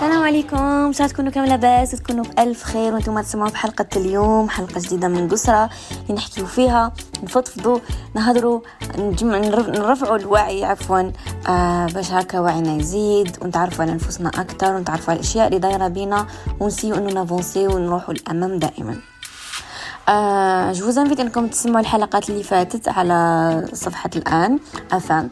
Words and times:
السلام 0.00 0.22
عليكم. 0.22 0.92
شاء 0.92 1.06
تكونوا 1.06 1.30
كامل 1.32 1.48
لاباس؟ 1.48 1.90
تكونوا 1.90 2.24
بألف 2.24 2.62
خير 2.62 2.94
وأنتم 2.94 3.20
تسمعوا 3.20 3.50
بحلقة 3.50 3.86
اليوم 3.96 4.48
حلقة 4.48 4.80
جديدة 4.80 5.08
من 5.08 5.28
قسرة 5.28 5.70
اللي 6.02 6.14
نحكيو 6.14 6.46
فيها. 6.46 6.92
نفضفضوا 7.22 7.78
نهضروا 8.14 8.60
نجمع 8.98 9.38
نرفعوا 9.38 10.16
الوعي 10.16 10.64
عفوا 10.64 11.12
آه 11.48 11.86
باش 11.86 12.12
هكا 12.12 12.40
وعينا 12.40 12.76
يزيد 12.76 13.36
ونتعرفوا 13.42 13.84
على 13.84 13.92
نفوسنا 13.92 14.28
أكثر 14.28 14.74
ونتعرفوا 14.74 15.10
على 15.10 15.20
الأشياء 15.20 15.46
اللي 15.46 15.58
دايرة 15.58 15.88
بينا 15.88 16.26
ونسيو 16.60 16.94
إنه 16.94 17.12
ن 17.12 17.19
avancer 17.19 17.66
ونروحوا 17.66 18.14
للأمام 18.14 18.58
دائما. 18.58 18.96
آه 20.08 20.72
j'invite 20.72 21.20
إنكم 21.20 21.46
تسمعوا 21.46 21.80
الحلقات 21.80 22.30
اللي 22.30 22.42
فاتت 22.42 22.88
على 22.88 23.68
صفحة 23.72 24.10
الآن 24.16 24.58
avant 24.92 25.28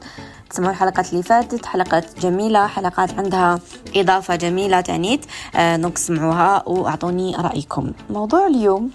تسمعوا 0.51 0.73
الحلقات 0.73 1.13
اللي 1.13 1.23
فاتت 1.23 1.67
حلقات 1.67 2.19
جميلة 2.21 2.67
حلقات 2.67 3.15
عندها 3.19 3.61
إضافة 3.97 4.37
جميلة 4.37 4.81
تعنيت. 4.81 5.27
آه 5.57 5.77
donc 5.77 5.99
سمعوها 5.99 6.69
وأعطوني 6.69 7.37
رأيكم. 7.37 7.93
موضوع 8.11 8.47
اليوم 8.47 8.91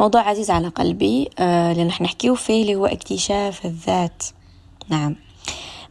موضوع 0.00 0.20
عزيز 0.28 0.50
على 0.50 0.68
قلبي 0.68 1.30
آه 1.38 1.72
اللي 1.72 1.84
نحن 1.84 2.04
نحكيه 2.04 2.34
فيه 2.34 2.62
اللي 2.62 2.74
هو 2.74 2.86
اكتشاف 2.86 3.64
الذات. 3.66 4.22
نعم. 4.88 5.16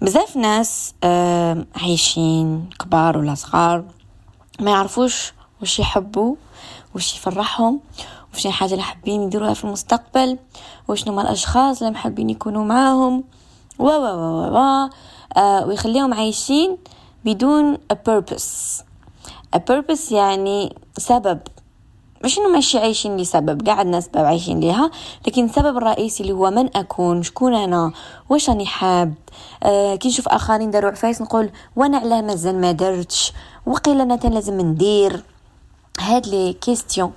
بزاف 0.02 0.38
ناس 0.38 0.94
آه 1.04 1.66
عايشين 1.76 2.70
كبار 2.80 3.18
ولا 3.18 3.36
صغار 3.36 3.84
ما 4.60 4.72
يعرفوش 4.72 5.34
وش 5.62 5.80
يحبوا 5.80 6.36
وش 6.96 7.16
يفرحهم 7.16 7.80
وش 8.34 8.48
الحاجة 8.48 8.72
اللي 8.72 8.84
حابين 8.84 9.22
يديروها 9.22 9.54
في 9.54 9.64
المستقبل 9.64 10.38
وشنو 10.88 11.14
ما 11.16 11.22
الأشخاص 11.22 11.82
اللي 11.82 11.94
محبين 11.94 12.30
يكونوا 12.30 12.66
معاهم. 12.66 13.24
و 13.80 13.84
و 13.84 14.06
و 14.06 14.58
و 14.58 14.90
آه 15.38 15.66
ويخليهم 15.68 16.14
عايشين 16.14 16.78
بدون 17.26 17.76
a 17.76 17.96
purpose. 18.10 18.82
a 19.56 19.60
purpose 19.60 20.12
يعني 20.12 20.76
سبب. 20.98 21.40
مش 22.24 22.38
انه 22.40 22.48
ماشي 22.48 22.78
عايشين 22.78 23.18
لسبب 23.18 23.68
قاعد 23.68 23.86
ناس 23.86 24.10
عايشين 24.16 24.60
ليها 24.60 24.92
لكن 25.28 25.46
السبب 25.46 25.78
الرئيسي 25.78 26.24
اللي 26.24 26.34
هو 26.34 26.52
من 26.52 26.78
أكون 26.78 27.24
شكون 27.24 27.54
أنا 27.54 27.92
واش 28.30 28.50
راني 28.50 28.66
حاب. 28.66 29.14
آه 29.64 29.96
كي 29.96 30.08
نشوف 30.08 30.28
آخرين 30.28 30.72
داروا 30.72 30.92
عفايس 30.92 31.22
نقول 31.22 31.50
وأنا 31.76 31.98
علاه 31.98 32.22
مازال 32.22 32.62
ما 32.62 32.72
درتش 32.72 33.34
وقيل 33.66 34.02
أنا 34.02 34.14
لازم 34.14 34.62
ندير. 34.62 35.24
هاد 36.00 36.28
les 36.28 36.54
questions 36.54 37.12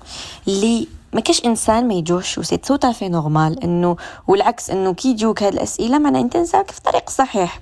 اللي 0.49 0.89
ما 1.13 1.21
كاش 1.21 1.45
إنسان 1.45 1.89
ما 1.89 1.95
يجوش 1.95 2.39
و 2.39 2.57
c'est 2.57 2.77
tout 2.77 2.91
à 2.91 2.95
fait 2.95 3.09
normal 3.09 3.65
إنه 3.65 3.97
والعكس 4.29 4.71
إنه 4.71 4.95
كي 4.95 5.11
يجوك 5.11 5.43
هاد 5.43 5.53
الأسئلة 5.53 5.99
معناها 5.99 6.21
أنت 6.23 6.37
انسان 6.37 6.65
في 6.65 6.79
الطريق 6.79 7.03
الصحيح 7.07 7.61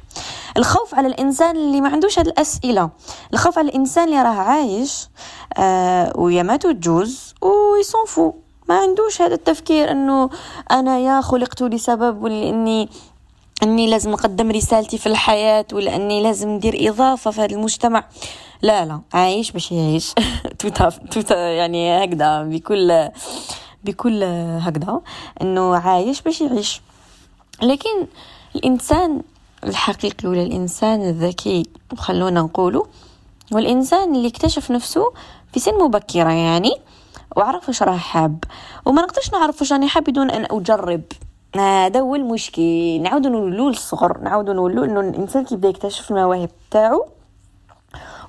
الخوف 0.56 0.94
على 0.94 1.08
الإنسان 1.08 1.56
اللي 1.56 1.80
ما 1.80 1.88
عندوش 1.88 2.18
هاد 2.18 2.26
الأسئلة. 2.26 2.90
الخوف 3.32 3.58
على 3.58 3.68
الإنسان 3.68 4.04
اللي 4.04 4.22
راه 4.22 4.28
عايش 4.28 5.08
آه 5.58 6.12
ويا 6.16 6.42
ما 6.42 6.56
تجوز 6.56 7.34
ويصنفو 7.42 8.32
ما 8.68 8.78
عندوش 8.78 9.22
هذا 9.22 9.34
التفكير 9.34 9.90
إنه 9.90 10.30
أنا 10.70 10.98
يا 10.98 11.20
خلقت 11.20 11.62
لسبب 11.62 12.22
ولا 12.22 12.84
أني 13.62 13.86
لازم 13.86 14.10
نقدم 14.10 14.50
رسالتي 14.50 14.98
في 14.98 15.06
الحياة 15.06 15.66
ولا 15.72 15.96
أني 15.96 16.22
لازم 16.22 16.48
ندير 16.48 16.90
إضافة 16.90 17.30
في 17.30 17.40
هذا 17.40 17.54
المجتمع. 17.54 18.04
لا 18.62 18.84
لا 18.84 19.00
عايش 19.14 19.50
باش 19.50 19.72
يعيش. 19.72 20.14
توتا 20.58 20.88
توتا 20.88 21.36
يعني 21.36 22.04
هكذا 22.04 22.42
بكل 22.42 23.08
بكل 23.84 24.22
هكذا 24.60 25.00
إنه 25.42 25.76
عايش 25.76 26.22
باش 26.22 26.40
يعيش. 26.40 26.80
لكن 27.62 28.06
الإنسان 28.56 29.22
الحقيقي 29.64 30.28
ولا 30.28 30.42
الإنسان 30.42 31.02
الذكي 31.02 31.62
وخلونا 31.92 32.40
نقوله 32.40 32.86
هو 33.52 33.58
الانسان 33.58 34.14
اللي 34.14 34.28
اكتشف 34.28 34.70
نفسه 34.70 35.12
في 35.52 35.60
سن 35.60 35.74
مبكرة 35.74 36.30
يعني 36.30 36.72
وعرف 37.36 37.68
واش 37.68 37.82
راه 37.82 37.96
حاب 37.96 38.44
وما 38.84 39.02
نقدرش 39.02 39.32
نعرف 39.32 39.60
واش 39.60 39.72
راني 39.72 39.88
حاب 39.88 40.04
بدون 40.04 40.30
أن 40.30 40.46
أجرب. 40.50 41.02
هذا 41.60 42.00
هو 42.00 42.14
المشكل. 42.14 43.00
نعاودو 43.02 43.28
نقولوا 43.28 43.70
الصغر 43.70 44.18
نعاودو 44.18 44.52
نقولوا 44.52 44.84
إنه 44.84 45.00
الإنسان 45.00 45.44
كيبدا 45.44 45.68
يكتشف 45.68 46.10
المواهب 46.10 46.50
تاعو 46.70 47.06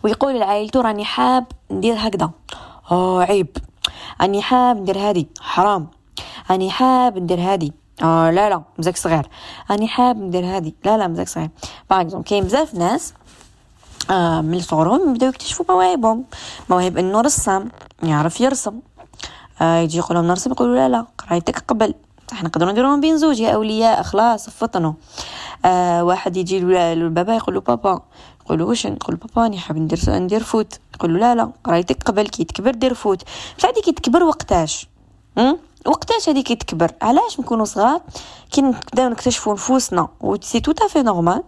ويقول 0.03 0.39
لعائلته 0.39 0.81
راني 0.81 1.05
حاب 1.05 1.45
ندير 1.71 1.95
هكذا. 1.97 2.29
آه 2.91 3.21
عيب. 3.21 3.57
راني 4.21 4.41
حاب 4.41 4.77
ندير 4.77 4.97
هادي 4.97 5.27
حرام. 5.39 5.87
راني 6.51 6.71
حاب 6.71 7.17
ندير 7.17 7.39
هادي 7.39 7.73
آه 8.03 8.31
لا 8.31 8.49
لا 8.49 8.61
مزاك 8.77 8.97
صغير. 8.97 9.27
راني 9.71 9.87
حاب 9.87 10.17
ندير 10.17 10.45
هادي 10.45 10.75
لا 10.85 10.97
لا 10.97 11.07
مزاك 11.07 11.27
صغير. 11.27 11.49
par 11.89 12.21
كاين 12.21 12.43
بزاف 12.43 12.75
ناس 12.75 13.13
آه 14.09 14.41
من 14.41 14.59
صغرهم 14.59 15.09
يبداو 15.09 15.29
يكتشفوا 15.29 15.65
مواهبهم. 15.69 16.23
مواهب 16.69 16.97
انه 16.97 17.21
رسام 17.21 17.71
يعرف 18.03 18.41
يرسم. 18.41 18.79
آه 19.61 19.77
يجي 19.77 19.97
يقول 19.97 20.17
لهم 20.17 20.27
نرسم 20.27 20.51
يقولوا 20.51 20.75
لا 20.75 20.89
لا 20.89 21.05
قرايتك 21.17 21.59
قبل. 21.67 21.93
إحنا 22.33 22.49
نقدروا 22.49 22.71
نديروهم 22.71 23.01
بين 23.01 23.17
زوج 23.17 23.39
يا 23.39 23.49
أولياء 23.49 24.03
خلاص 24.03 24.49
فطنوا 24.49 24.93
آه 25.65 26.03
واحد 26.03 26.37
يجي 26.37 26.59
للبابا 26.59 27.35
يقول 27.35 27.55
له 27.55 27.61
بابا. 27.61 28.01
يقول 28.45 28.59
له 28.59 28.65
واش 28.65 28.87
نقول 28.87 29.15
بابا 29.15 29.41
راني 29.41 29.57
حاب 29.57 29.77
ندير 29.77 29.99
ندير 30.09 30.43
foot. 30.43 30.79
يقول 30.95 31.13
له 31.13 31.19
لا 31.19 31.35
لا 31.35 31.51
قرايتك 31.63 32.03
قبل 32.03 32.27
كي 32.27 32.43
تكبر 32.43 32.71
دير 32.71 32.93
foot. 32.93 33.23
بصح 33.57 33.69
كي 33.69 33.91
تكبر 33.91 34.23
وقتاش؟ 34.23 34.87
م? 35.37 35.53
وقتاش 35.85 36.29
هذيك 36.29 36.53
تكبر؟ 36.63 36.91
علاش 37.01 37.39
نكونوا 37.39 37.65
صغار؟ 37.65 38.01
كي 38.51 38.61
نبداو 38.61 39.09
نكتشفوا 39.09 39.53
نفوسنا 39.53 40.07
و 40.21 40.35
c'est 40.41 40.71
tout 40.71 40.84
à 40.84 40.88
fait 40.88 41.01
normal 41.01 41.43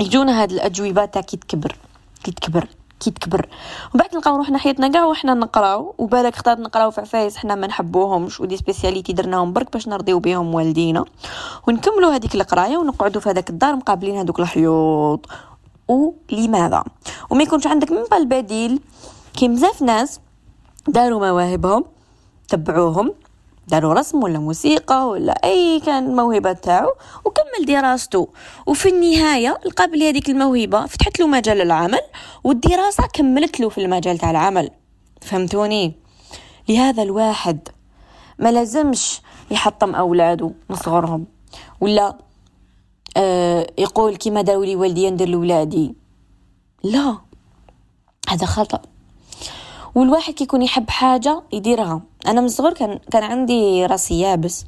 يجونا 0.00 0.42
هاد 0.42 0.52
الأجوبة 0.52 1.04
تاع 1.04 1.22
كي 1.22 1.36
تكبر 1.36 1.76
كي 2.24 2.30
تكبر. 2.30 2.68
كي 3.00 3.10
تكبر 3.10 3.46
ومن 3.94 4.02
بعد 4.02 4.14
نلقاو 4.14 4.36
روحنا 4.36 4.58
حياتنا 4.58 4.88
كاع 4.88 5.04
وحنا 5.04 5.34
نقراو 5.34 5.94
وبالك 5.98 6.34
خطرة 6.34 6.60
نقراو 6.60 6.90
في 6.90 7.00
عفايس 7.00 7.36
حنا 7.36 7.54
ما 7.54 7.66
نحبوهمش 7.66 8.40
و 8.40 8.44
des 8.44 8.56
spécialités 8.56 9.12
درناهم 9.12 9.52
برك 9.52 9.72
باش 9.72 9.88
نرضيو 9.88 10.18
بهم 10.18 10.54
والدينا. 10.54 11.04
ونكملوا 11.68 12.14
هذيك 12.14 12.34
القراية 12.34 12.76
ونقعدوا 12.76 13.20
في 13.20 13.30
هذاك 13.30 13.50
الدار 13.50 13.76
مقابلين 13.76 14.18
هذوك 14.18 14.40
الحيوط. 14.40 15.26
ولماذا؟ 15.88 16.84
وما 17.30 17.42
يكونش 17.42 17.66
عندك 17.66 17.92
من 17.92 18.04
البديل 18.12 18.80
كاين 19.40 19.54
بزاف 19.54 19.82
ناس 19.82 20.20
داروا 20.88 21.20
مواهبهم 21.20 21.84
تبعوهم. 22.48 23.14
داروا 23.68 23.94
رسم 23.94 24.22
ولا 24.22 24.38
موسيقى 24.38 25.08
ولا 25.08 25.32
أي 25.44 25.80
كان 25.80 26.06
الموهبه 26.06 26.52
تاعو 26.52 26.90
وكمل 27.24 27.66
دراسته. 27.66 28.28
وفي 28.66 28.88
النهاية 28.88 29.58
لقى 29.66 29.86
بلي 29.86 30.10
هذيك 30.10 30.30
الموهبة 30.30 30.86
فتحت 30.86 31.20
له 31.20 31.26
مجال 31.26 31.60
العمل 31.60 32.00
والدراسة 32.44 33.06
كملت 33.12 33.60
له 33.60 33.68
في 33.68 33.84
المجال 33.84 34.18
تاع 34.18 34.30
العمل. 34.30 34.70
فهمتوني؟ 35.22 35.94
لهذا 36.68 37.02
الواحد 37.02 37.68
ما 38.38 38.52
لازمش 38.52 39.20
يحطم 39.50 39.94
أولاده 39.94 40.50
من 40.70 40.76
صغرهم 40.76 41.26
ولا 41.80 42.18
آه 43.16 43.66
يقول 43.78 44.16
كيما 44.16 44.42
داروا 44.42 44.64
لي 44.64 44.76
والدي 44.76 45.10
ندير 45.10 45.28
لولادي. 45.28 45.94
لا 46.84 47.18
هذا 48.28 48.46
خطأ. 48.46 48.82
والواحد 49.98 50.34
كيكون 50.34 50.62
يحب 50.62 50.90
حاجة 50.90 51.42
يديرها. 51.52 52.00
أنا 52.26 52.40
من 52.40 52.46
الصغر 52.46 52.72
كان 52.72 52.98
كان 53.10 53.22
عندي 53.22 53.86
راسي 53.86 54.20
يابس. 54.20 54.64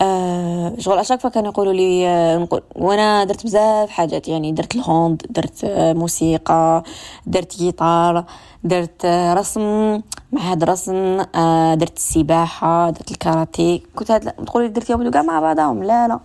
آه 0.00 0.74
شغل 0.78 0.98
أشاك 0.98 1.26
كانوا 1.26 1.50
يقولوا 1.50 1.72
لي 1.72 2.08
آه 2.08 2.48
وأنا 2.76 3.24
درت 3.24 3.44
بزاف 3.44 3.90
حاجات 3.90 4.28
يعني 4.28 4.52
درت 4.52 4.74
الهوند 4.74 5.22
درت 5.30 5.64
آه 5.64 5.92
موسيقى 5.92 6.82
درت 7.26 7.56
جيتار 7.56 8.24
درت 8.64 9.04
آه 9.04 9.34
رسم 9.34 10.00
معهد 10.32 10.64
رسم 10.64 11.24
آه 11.34 11.74
درت 11.74 11.96
السباحة 11.96 12.90
درت 12.90 13.10
الكاراتيه. 13.10 13.80
كنت 13.96 14.10
هاد 14.10 14.32
تقولي 14.32 14.68
درتيهم 14.68 15.10
كاع 15.10 15.22
مع 15.22 15.40
بعضهم؟ 15.40 15.82
لا 15.82 16.08
لا. 16.08 16.20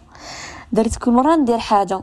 درت 0.72 0.98
كل 0.98 1.12
مرة 1.12 1.36
ندير 1.36 1.58
حاجة. 1.58 2.02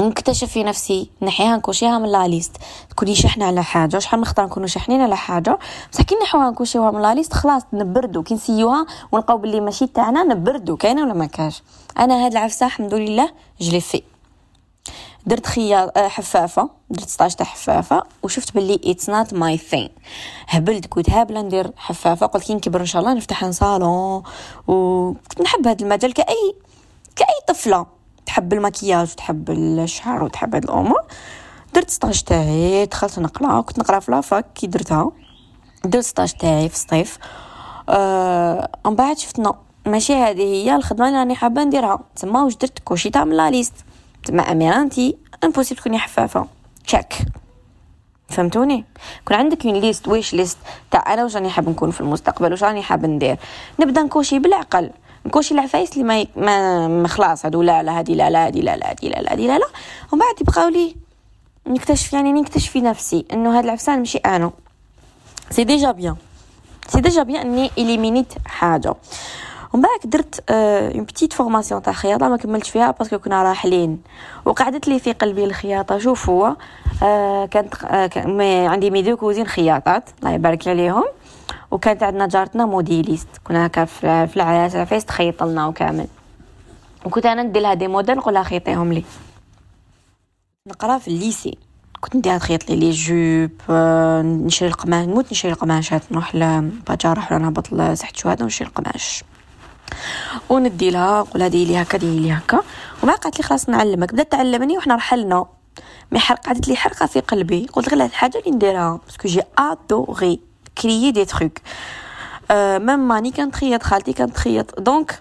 نكتشف 0.00 0.50
في 0.52 0.62
نفسي 0.64 1.10
نحيها 1.22 1.56
ن 1.56 1.61
cocher 1.61 1.93
ها 1.93 1.98
من 1.98 2.08
la 2.12 2.28
liste. 2.28 2.56
تكوني 2.90 3.14
شحنة 3.14 3.44
على 3.44 3.64
حاجة. 3.64 3.98
شحال 3.98 4.20
من 4.20 4.27
خطرة 4.27 4.46
نكونوا 4.46 4.68
شاحنين 4.68 5.00
على 5.00 5.16
حاجة؟ 5.16 5.58
بصح 5.92 6.02
كي 6.02 6.14
نحوها 6.22 6.50
ن 6.50 6.54
cocher 6.54 6.81
وها 6.81 6.90
من 6.90 7.02
la 7.02 7.14
liste 7.14 7.32
خلاص 7.32 7.62
نبردو. 7.72 8.22
كي 8.22 8.34
نسيوها 8.34 8.86
ونلقاو 9.12 9.38
باللي 9.38 9.60
ماشي 9.60 9.86
تاعنا 9.86 10.22
نبردو. 10.22 10.76
كاينة 10.76 11.02
ولا 11.02 11.14
ما 11.14 11.26
كاش؟ 11.26 11.62
أنا 11.98 12.24
هاد 12.26 12.32
العفسة 12.32 12.66
الحمد 12.66 12.94
لله 12.94 13.30
جلي 13.60 13.80
في. 13.80 14.02
درت 15.26 15.46
خيار 15.46 15.90
آه، 15.96 16.08
حفافة. 16.08 16.70
درت 16.90 17.08
16 17.08 17.36
تاع 17.38 17.46
حفافة. 17.46 18.02
وشفت 18.22 18.54
باللي 18.54 18.80
it's 18.84 19.10
not 19.10 19.34
my 19.34 19.56
thing 19.56 19.88
هبلت 20.48 20.86
كنت 20.86 21.10
هابله 21.10 21.40
ندير 21.42 21.70
حفافة. 21.76 22.26
قلت 22.26 22.44
كي 22.44 22.54
نكبر 22.54 22.80
إن 22.80 22.86
شاء 22.86 23.02
الله 23.02 23.14
نفتح 23.14 23.50
صالون. 23.50 24.22
وكنت 24.68 25.40
نحب 25.42 25.66
هذا 25.68 25.82
المجال 25.84 26.12
كاي 26.14 26.54
كأي 27.16 27.26
طفلة. 27.48 27.97
تحب 28.28 28.52
المكياج 28.52 29.10
وتحب 29.12 29.50
الشعر 29.50 30.24
وتحب 30.24 30.54
هاد 30.54 30.64
الأمور 30.64 31.00
درت 31.74 31.90
stage 31.90 32.22
تاعي 32.22 32.86
دخلت 32.86 33.18
نقرا 33.18 33.60
كنت 33.60 33.78
نقرا 33.78 34.00
في 34.00 34.10
la 34.10 34.24
fac 34.24 34.46
كي 34.54 34.66
درتها. 34.66 35.10
درت 35.84 36.04
stage 36.04 36.32
تاعي 36.32 36.68
في 36.68 36.74
الصيف 36.74 37.18
أه 37.88 38.70
من 38.86 38.94
بعد 38.94 39.18
شفت 39.18 39.40
non 39.40 39.54
ماشي 39.86 40.14
هذه 40.14 40.42
هي 40.42 40.76
الخدمة 40.76 41.08
اللي 41.08 41.18
راني 41.18 41.34
حابة 41.34 41.64
نديرها. 41.64 42.00
تما 42.16 42.42
واش 42.42 42.56
درت 42.56 42.78
coché 42.84 43.10
تها 43.10 43.24
من 43.24 43.36
la 43.36 43.50
liste. 43.50 43.74
تما 44.24 44.52
أميرة 44.52 44.76
أنت 44.76 44.94
impossible 45.44 45.80
تكوني 45.80 45.98
حفافة. 45.98 46.46
check 46.86 47.14
فهمتوني؟ 48.28 48.84
كون 49.24 49.36
عندك 49.36 49.66
une 49.66 49.74
liste 49.74 50.08
wish 50.08 50.34
list 50.34 50.58
تاع 50.90 51.14
أنا 51.14 51.22
واش 51.22 51.36
راني 51.36 51.50
حاب 51.50 51.68
نكون 51.68 51.90
في 51.90 52.00
المستقبل 52.00 52.50
واش 52.50 52.64
راني 52.64 52.82
حاب 52.82 53.06
ندير. 53.06 53.36
نبدأ 53.80 54.02
ن 54.02 54.07
cocher 54.07 54.38
بالعقل. 54.38 54.90
ن 55.28 55.32
cocher 55.32 55.54
العفايس 55.54 55.92
اللي 55.92 56.04
ما, 56.04 56.26
ما, 56.36 56.88
ما 56.88 57.08
خلاص 57.08 57.44
هادو 57.44 57.62
لا 57.62 57.82
لا 57.82 57.98
هادي 57.98 58.14
لا 58.14 58.30
لا 58.30 58.46
هادي 58.46 58.60
لا 58.60 58.76
لا 58.76 58.90
هادي 58.90 59.08
لا 59.08 59.20
لا 59.20 59.32
هادي 59.32 59.46
لا 59.46 59.58
لا. 59.58 59.66
ومن 60.12 60.22
بعد 60.22 60.40
يبقاو 60.40 60.68
لي 60.68 60.96
نكتشف 61.66 62.12
يعني 62.12 62.32
نكتشف 62.32 62.70
في 62.70 62.80
نفسي 62.80 63.24
إنه 63.32 63.58
هاد 63.58 63.64
العفسة 63.64 63.98
ماشي 63.98 64.18
أنا 64.18 64.50
c'est 65.50 65.64
déjà 65.64 65.90
bien 65.90 66.16
c'est 66.88 67.00
déjà 67.00 67.22
bien 67.22 67.46
إني 67.46 67.70
éliminé 67.78 68.25
ت 68.25 68.32
حاجة. 68.46 68.94
ومن 69.72 69.82
بعد 69.82 70.10
درت 70.10 70.44
une 70.50 71.04
petite 71.04 71.32
formation 71.32 71.82
تاع 71.82 71.92
خياطه 71.92 72.28
ما 72.28 72.36
كملتش 72.36 72.70
فيها 72.70 72.90
parce 72.90 73.08
que 73.08 73.18
كنا 73.18 73.42
راحلين. 73.42 74.02
وقعدت 74.44 74.88
لي 74.88 74.98
في 74.98 75.12
قلبي 75.12 75.44
الخياطة. 75.44 75.98
شوف 75.98 76.30
هو 76.30 76.56
آه 77.02 77.46
كانت 77.46 77.74
آه 77.84 78.68
عندي 78.68 78.90
mes 78.90 79.02
deux 79.02 79.16
cousines 79.16 79.46
خياطات. 79.46 80.04
الله 80.20 80.34
يبارك 80.34 80.68
عليهم. 80.68 81.04
وكانت 81.70 82.02
عندنا 82.02 82.26
جارتنا 82.26 82.66
modéliste. 82.66 83.28
كنا 83.44 83.66
هكا 83.66 83.84
في 83.84 84.36
العفايس 84.36 85.04
تخيط 85.04 85.42
لنا 85.42 85.66
وكامل. 85.66 86.06
وكنت 87.04 87.26
أنا 87.26 87.42
ندير 87.42 87.62
لها 87.62 87.74
des 87.74 87.88
modèles 87.88 88.16
نقول 88.16 88.34
لها 88.34 88.42
خيطيهم 88.42 88.92
لي. 88.92 89.04
نقرا 90.68 90.98
في 90.98 91.08
ال 91.08 91.15
lycée. 91.15 91.58
كنت 92.00 92.16
ندير 92.16 92.38
تخيط 92.38 92.70
لي 92.70 92.76
les 92.76 92.90
jupes 92.90 93.50
آه، 93.70 94.22
نشري 94.22 94.68
القماش 94.68 95.06
نموت 95.06 95.32
نشري 95.32 95.52
القماشات 95.52 96.02
نروح 96.12 96.34
لباش 96.34 96.87
جراح 96.87 97.26
ولا 97.30 97.38
نهبط 97.38 97.72
لساحة 97.72 98.12
الشهداء 98.14 98.44
ونشري 98.44 98.68
القماش. 98.68 99.24
وندي 100.48 100.90
لها 100.90 101.20
نقول 101.20 101.48
ديري 101.48 101.72
لي 101.72 101.82
هكا 101.82 101.98
ديري 101.98 102.18
لي 102.20 102.32
هكا. 102.32 102.62
وما 103.02 103.14
قالت 103.14 103.38
لي 103.38 103.44
خلاص 103.44 103.68
نعلمك. 103.68 104.12
بدات 104.12 104.32
تعلمني 104.32 104.78
وحنا 104.78 104.94
رحلنا. 104.94 105.46
mais 106.12 106.18
حرق 106.18 106.46
قعدت 106.46 106.68
لي 106.68 106.76
حرقة 106.76 107.06
في 107.06 107.20
قلبي. 107.20 107.66
قلت 107.72 107.88
غير 107.88 108.02
هاد 108.02 108.08
الحاجة 108.08 108.38
اللي 108.38 108.50
نديرها 108.50 109.00
parce 109.06 109.20
que 109.20 109.28
j'ai 109.28 109.42
adoré. 109.58 110.47
créer 110.82 111.10
des 111.10 111.24
trucs 111.24 111.58
même 112.50 113.08
mamie 113.08 113.30
كانت 113.30 113.52
تخيط 113.54 113.82
خالتي 113.82 114.12
كانت 114.12 114.34
تخيط 114.34 114.80
donc 114.80 115.20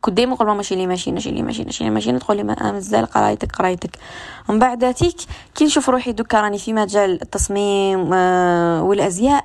كنت 0.00 0.14
ديما 0.14 0.32
نقول 0.32 0.48
ماما 0.48 0.62
شريلي 0.62 0.86
machine 0.86 1.20
شريلي 1.20 1.42
machine 1.42 1.70
شريلي 1.70 1.90
machine 1.90 2.18
تقول 2.18 2.36
لي 2.36 2.42
ما 2.42 2.72
مازال 2.72 3.06
قرايتك 3.06 3.56
قرايتك. 3.56 3.90
من 4.48 4.58
بعد 4.58 4.94
تيك 4.94 5.16
كي 5.54 5.64
نشوف 5.64 5.88
روحي 5.90 6.12
دوكا 6.12 6.40
راني 6.40 6.58
في 6.58 6.72
مجال 6.72 7.22
التصميم 7.22 8.12
أه 8.12 8.82
والأزياء 8.82 9.44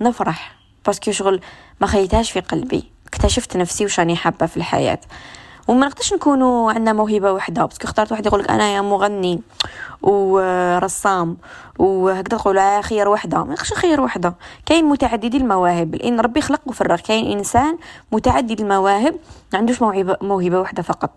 نفرح. 0.00 0.56
parce 0.86 1.02
que 1.02 1.12
شغل 1.12 1.40
ما 1.80 1.86
خيتهاش 1.86 2.30
في 2.30 2.40
قلبي. 2.40 2.84
اكتشفت 3.06 3.56
نفسي 3.56 3.84
وش 3.84 4.00
راني 4.00 4.16
حابة 4.16 4.46
في 4.46 4.56
الحياة. 4.56 5.00
وما 5.68 5.86
نقدرش 5.86 6.12
نكونوا 6.12 6.72
عندنا 6.72 6.92
موهبة 6.92 7.32
واحدة 7.32 7.64
باسكو 7.64 7.84
اخترت 7.84 8.12
واحد 8.12 8.26
يقولك 8.26 8.50
أنا 8.50 8.74
يا 8.74 8.80
مغني 8.80 9.40
ورسام 10.02 11.36
وهكذا 11.78 12.38
تقول 12.38 12.82
خير 12.82 13.08
وحدة. 13.08 13.44
ما 13.44 13.54
يخش 13.54 13.72
خير 13.72 14.00
وحدة. 14.00 14.34
كاين 14.66 14.84
متعددي 14.84 15.36
المواهب. 15.36 15.94
لأن 15.94 16.20
ربي 16.20 16.40
خلق 16.40 16.60
وفرغ 16.66 17.00
كاين 17.00 17.38
إنسان 17.38 17.78
متعدد 18.12 18.60
المواهب 18.60 19.14
ما 19.52 19.58
عندوش 19.58 19.82
موهبة 19.82 20.16
موهبة 20.20 20.62
فقط. 20.62 21.10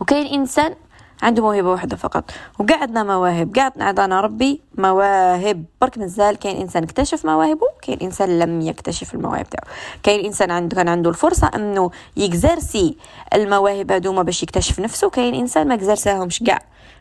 وكاين 0.00 0.26
إنسان 0.26 0.74
عنده 1.22 1.42
موهبة 1.42 1.70
واحدة 1.70 1.96
فقط. 1.96 2.30
وقاعدنا 2.58 3.00
عندنا 3.00 3.14
مواهب. 3.14 3.56
قاعد 3.56 3.82
عطانا 3.82 4.20
ربي 4.20 4.60
مواهب. 4.78 5.64
برك 5.80 5.98
مازال 5.98 6.36
كاين 6.36 6.56
إنسان 6.56 6.82
اكتشف 6.82 7.26
مواهبه 7.26 7.66
كاين 7.82 7.98
إنسان 8.00 8.38
لم 8.38 8.60
يكتشف 8.60 9.14
المواهب 9.14 9.50
تاعو. 9.50 9.74
كاين 10.02 10.24
إنسان 10.24 10.50
عنده 10.50 10.76
كان 10.76 10.88
عنده 10.88 11.10
الفرصة 11.10 11.50
إنه 11.54 11.90
يكزرسي 12.16 12.96
المواهب 13.34 13.92
هذوما 13.92 14.22
باش 14.22 14.42
يكتشف 14.42 14.80
نفسه. 14.80 15.10
كاين 15.10 15.34
إنسان 15.34 15.68
ما 15.68 15.74
اكزرساهمش 15.74 16.38
كاع 16.38 16.58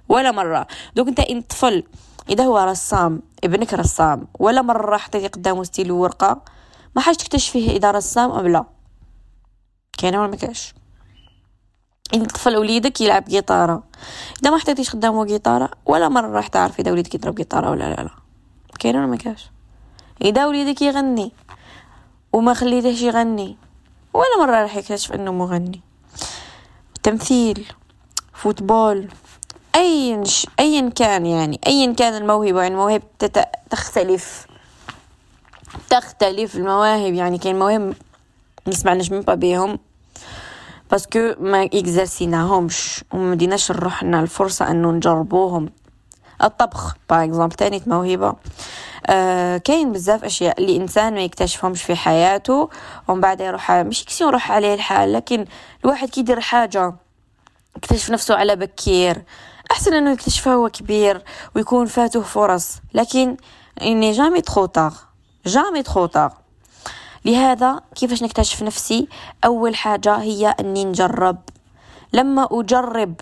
ولا 0.09 0.31
مرة. 0.31 0.67
دوك 0.95 1.07
أنت 1.07 1.19
إن 1.19 1.41
طفل 1.41 1.83
إذا 2.29 2.43
هو 2.43 2.57
رسام 2.57 3.21
ابنك 3.43 3.73
رسام 3.73 4.27
ولا 4.39 4.61
مرة 4.61 4.97
حطيتي 4.97 5.27
قدامه 5.27 5.63
ستيل 5.63 5.91
ورقة 5.91 6.41
ما 6.95 7.01
حاش 7.01 7.17
تكتشف 7.17 7.51
فيه 7.51 7.71
إذا 7.71 7.91
رسام 7.91 8.31
أم 8.31 8.47
لا. 8.47 8.65
كاين 9.97 10.15
ولا 10.15 10.27
ما 10.27 10.35
كاش 10.35 10.73
طفل 12.13 12.57
وليدك 12.57 13.01
يلعب 13.01 13.25
جيتارة 13.25 13.83
إذا 14.41 14.49
ما 14.49 14.57
حطيتيش 14.57 14.89
قدامه 14.89 15.25
جيتارة 15.25 15.69
ولا 15.85 16.09
مرة 16.09 16.27
راح 16.27 16.47
تعرفي 16.47 16.81
إذا 16.81 16.91
وليدك 16.91 17.15
يضرب 17.15 17.35
جيتارة 17.35 17.69
ولا 17.71 17.83
لا 17.83 18.03
لا. 18.03 18.09
كاين 18.79 18.95
ولا 18.95 19.05
ما 19.05 19.15
كاش. 19.15 19.49
إذا 20.21 20.45
وليدك 20.45 20.81
يغني 20.81 21.31
وما 22.33 22.53
خليتهش 22.53 23.01
يغني 23.01 23.57
ولا 24.13 24.37
مرة 24.39 24.61
راح 24.61 24.75
يكتشف 24.75 25.13
إنه 25.13 25.31
مغني. 25.31 25.81
تمثيل 27.03 27.65
football 28.33 29.07
ايا 29.75 30.23
ايا 30.59 30.89
كان 30.89 31.25
يعني 31.25 31.59
ايا 31.67 31.93
كان 31.93 32.13
الموهبة. 32.13 32.61
يعني 32.61 32.73
المواهب 32.73 33.03
تختلف. 33.69 34.47
تختلف 35.89 36.55
المواهب. 36.55 37.13
يعني 37.13 37.37
كاين 37.37 37.59
مواهب 37.59 37.93
نسمعناش 38.67 39.11
من 39.11 39.21
بيهم 39.21 39.79
parce 40.91 41.18
que 41.18 41.33
ما 41.39 41.63
exercé 41.63 42.40
ناهمش 42.40 43.03
وما 43.13 43.35
ديناش 43.35 43.71
روحنا 43.71 44.19
الفرصة 44.19 44.71
انه 44.71 44.91
نجربوهم. 44.91 45.69
الطبخ 46.43 46.95
par 47.09 47.23
exemple 47.23 47.55
تاني 47.55 47.81
موهبة. 47.87 48.35
آه 49.07 49.57
كاين 49.57 49.91
بزاف 49.91 50.23
أشياء 50.23 50.59
اللي 50.61 50.77
إنسان 50.77 51.13
ما 51.13 51.21
يكتشفهمش 51.21 51.83
في 51.83 51.95
حياته. 51.95 52.69
ومن 53.07 53.21
بعد 53.21 53.41
يروح 53.41 53.71
مش 53.71 54.05
que 54.05 54.12
c'est 54.12 54.23
يروح 54.23 54.51
عليه 54.51 54.73
الحال 54.73 55.13
لكن 55.13 55.45
الواحد 55.83 56.09
كي 56.09 56.19
يدير 56.19 56.39
حاجة 56.39 56.95
يكتشف 57.77 58.09
نفسه 58.09 58.35
على 58.35 58.55
بكير. 58.55 59.23
أحسن 59.71 59.93
إنه 59.93 60.11
يكتشفها 60.11 60.53
هو 60.53 60.69
كبير 60.69 61.23
ويكون 61.55 61.85
فاته 61.85 62.21
فرص. 62.21 62.77
لكن 62.93 63.37
il 63.81 63.90
n'est 63.90 64.11
jamais 64.11 64.41
trop 64.41 64.67
jamais 65.45 65.83
trop 65.83 66.05
لهذا 67.25 67.81
كيفاش 67.95 68.23
نكتشف 68.23 68.63
نفسي؟ 68.63 69.07
أول 69.45 69.75
حاجة 69.75 70.15
هي 70.15 70.47
أني 70.47 70.85
نجرب. 70.85 71.37
لما 72.13 72.47
أجرب 72.51 73.21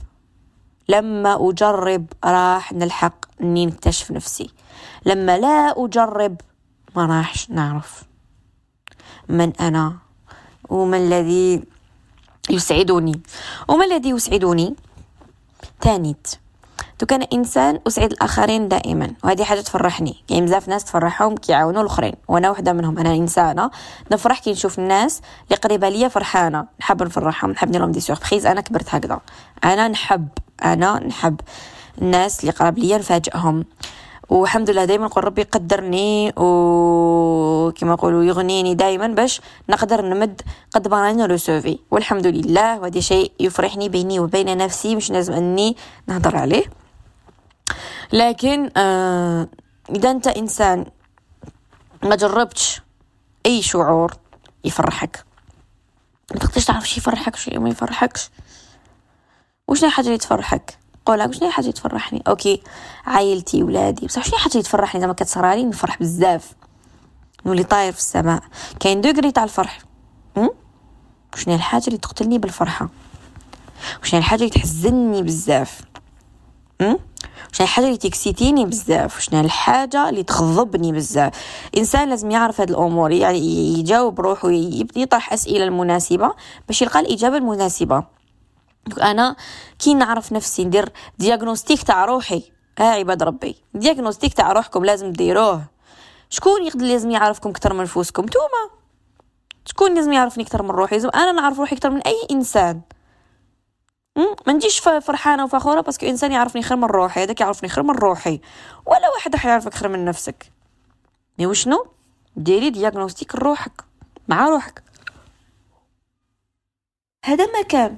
لما 0.89 1.49
أجرب 1.49 2.05
راح 2.25 2.73
نلحق 2.73 3.15
أني 3.41 3.65
نكتشف 3.65 4.11
نفسي. 4.11 4.49
لما 5.05 5.37
لا 5.37 5.85
أجرب 5.85 6.41
ما 6.95 7.05
راحش 7.05 7.49
نعرف 7.49 8.03
من 9.29 9.53
أنا 9.59 9.97
وما 10.69 10.97
الذي 10.97 11.63
يسعدني. 12.49 13.21
وما 13.67 13.85
الذي 13.85 14.09
يسعدني؟ 14.09 14.75
تانيت. 15.81 16.27
دوك 17.03 17.13
أنا 17.13 17.27
إنسان 17.33 17.79
أسعد 17.87 18.11
الآخرين 18.11 18.67
دائما. 18.67 19.13
وهذه 19.23 19.43
حاجة 19.43 19.61
تفرحني. 19.61 20.15
يعني 20.29 20.45
بزاف 20.45 20.67
ناس 20.67 20.83
تفرحهم 20.83 21.35
كيعاونوا 21.35 21.81
الآخرين. 21.81 22.13
وأنا 22.27 22.49
وحدة 22.49 22.73
منهم. 22.73 22.99
أنا 22.99 23.13
إنسانة. 23.13 23.71
نفرح 24.11 24.39
كي 24.39 24.51
نشوف 24.51 24.79
الناس 24.79 25.21
اللي 25.47 25.55
قريبة 25.55 25.89
ليا 25.89 26.07
فرحانة. 26.07 26.65
نحب 26.79 27.03
نفرحهم. 27.03 27.51
نحب 27.51 27.67
ندير 27.67 27.81
لهم 27.81 27.91
des 27.91 27.99
surprises 27.99 28.45
أنا 28.45 28.61
كبرت 28.61 28.95
هكذا. 28.95 29.19
أنا 29.63 29.87
نحب. 29.87 30.27
أنا 30.63 30.99
نحب 31.07 31.41
الناس 32.01 32.39
اللي 32.39 32.51
قراب 32.51 32.77
ليا 32.79 32.97
نفاجئهم. 32.97 33.65
والحمد 34.29 34.69
لله 34.69 34.85
دائما 34.85 35.05
نقول 35.05 35.23
ربي 35.23 35.41
يقدرني 35.41 36.33
وكما 36.37 37.93
نقولوا 37.93 38.23
يغنيني 38.23 38.75
دائما 38.75 39.07
باش 39.07 39.41
نقدر 39.69 40.01
نمد 40.01 40.41
قد 40.71 40.87
ما 40.87 41.01
راني 41.01 41.25
recevoir 41.25 41.79
والحمد 41.91 42.27
لله 42.27 42.79
وهذا 42.79 42.99
شيء 42.99 43.31
يفرحني 43.39 43.89
بيني 43.89 44.19
وبين 44.19 44.57
نفسي 44.57 44.95
مش 44.95 45.11
لازم 45.11 45.33
اني 45.33 45.75
نهضر 46.07 46.35
عليه. 46.35 46.82
لكن 48.13 48.69
آه 48.77 49.47
إذا 49.89 50.11
أنت 50.11 50.27
إنسان 50.27 50.85
ما 52.03 52.15
جربتش 52.15 52.81
أي 53.45 53.61
شعور 53.61 54.13
يفرحك 54.63 55.25
ما 56.31 56.39
تقدرش 56.39 56.65
تعرف 56.65 56.87
شي 56.87 56.99
يفرحك 56.99 57.35
شي 57.35 57.57
ما 57.57 57.69
يفرحكش. 57.69 58.29
وش 59.67 59.85
حاجة 59.85 60.05
اللي 60.05 60.17
تفرحك. 60.17 60.77
قولها 61.05 61.27
وش 61.27 61.43
حاجة 61.43 61.71
تفرحني. 61.71 62.23
OK 62.27 62.63
عائلتي 63.05 63.63
ولادي. 63.63 64.05
بصح 64.05 64.23
شنو 64.23 64.37
حاجة 64.37 64.51
تفرحني 64.51 65.01
زعما 65.01 65.13
كتصرالي 65.13 65.63
نفرح 65.63 65.99
بزاف. 65.99 66.53
نولي 67.45 67.63
طاير 67.63 67.91
في 67.91 67.99
السماء. 67.99 68.43
كاين 68.79 69.01
degré 69.01 69.31
تاع 69.31 69.43
الفرح. 69.43 69.79
وشنو 71.33 71.55
الحاجة 71.55 71.87
اللي 71.87 71.97
تقتلني 71.97 72.37
بالفرحة. 72.37 72.89
وشنو 74.01 74.19
الحاجة 74.19 74.39
اللي 74.39 74.49
تحزنني 74.49 75.23
بزاف. 75.23 75.81
شنو 77.53 77.65
الحاجة 77.67 77.85
اللي 77.85 77.97
تكسيتيني 77.97 78.65
بزاف 78.65 79.19
شنو 79.19 79.39
الحاجة 79.39 80.09
اللي 80.09 80.23
تغضبني 80.23 80.91
بزاف. 80.91 81.33
إنسان 81.77 82.09
لازم 82.09 82.31
يعرف 82.31 82.61
هاد 82.61 82.69
الأمور 82.69 83.11
يعني 83.11 83.39
يجاوب 83.79 84.21
روحه 84.21 84.49
يطرح 84.95 85.33
أسئلة 85.33 85.63
المناسبة 85.63 86.33
باش 86.67 86.81
يلقى 86.81 86.99
الإجابة 86.99 87.37
المناسبة. 87.37 88.03
أنا 89.01 89.35
كي 89.79 89.93
نعرف 89.93 90.31
نفسي 90.31 90.65
ندير 90.65 90.89
دياغنوستيك 91.19 91.83
تاع 91.83 92.05
روحي 92.05 92.43
آه 92.79 92.83
عباد 92.83 93.23
ربي 93.23 93.55
دياغنوستيك 93.73 94.33
تاع 94.33 94.51
روحكم 94.51 94.85
لازم 94.85 95.11
ديروه. 95.11 95.61
شكون 96.29 96.65
يقدر 96.65 96.85
لازم 96.85 97.11
يعرفكم 97.11 97.49
أكثر 97.49 97.73
من 97.73 97.83
نفوسكم؟ 97.83 98.23
نتوما. 98.23 98.69
شكون 99.65 99.95
لازم 99.95 100.13
يعرفني 100.13 100.43
أكثر 100.43 100.63
من 100.63 100.69
روحي؟ 100.69 100.95
أنا 100.95 101.31
نعرف 101.31 101.59
روحي 101.59 101.75
أكثر 101.75 101.89
من 101.89 102.01
أي 102.01 102.27
إنسان. 102.31 102.81
ما 104.17 104.53
نجيش 104.53 104.79
فرحانة 104.79 105.43
وفخورة 105.43 105.81
parce 105.81 105.96
que 105.96 106.05
إنسان 106.05 106.31
يعرفني 106.31 106.63
خير 106.63 106.77
من 106.77 106.83
روحي 106.83 107.23
هذاك 107.23 107.41
يعرفني 107.41 107.69
خير 107.69 107.83
من 107.83 107.95
روحي. 107.95 108.41
ولا 108.85 109.09
واحد 109.15 109.33
راح 109.33 109.45
يعرفك 109.45 109.73
خير 109.73 109.89
من 109.89 110.05
نفسك. 110.05 110.51
mais 111.39 111.45
وشنو؟ 111.45 111.87
ديري 112.35 112.69
diagnostic 112.69 113.35
لروحك 113.35 113.83
مع 114.27 114.49
روحك. 114.49 114.83
هذا 117.25 117.45
ما 117.45 117.61
كان 117.61 117.97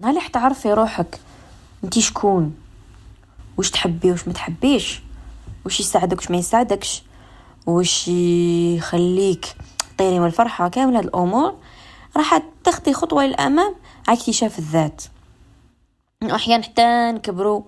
نالح 0.00 0.26
تعرفي 0.26 0.72
روحك 0.72 1.20
انتي 1.84 2.00
شكون؟ 2.00 2.56
وش 3.58 3.70
تحبي 3.70 4.12
وش 4.12 4.26
ما 4.28 4.32
تحبيش؟ 4.32 5.02
وش 5.66 5.80
يساعدك 5.80 6.18
وش 6.18 6.30
ما 6.30 6.36
يساعدكش؟ 6.36 7.02
وش 7.66 8.08
يخليك 8.08 9.56
طيري 9.98 10.18
من 10.18 10.26
الفرحة 10.26 10.68
كامل 10.68 10.96
هاد 10.96 11.04
الأمور. 11.04 11.56
راح 12.16 12.42
تخطي 12.64 12.92
خطوة 12.92 13.26
للأمام. 13.26 13.74
على 13.74 13.78
أكتشاف 14.08 14.58
الذات. 14.58 15.02
أحيانا 16.22 16.62
حتى 16.62 17.12
نكبروا 17.12 17.62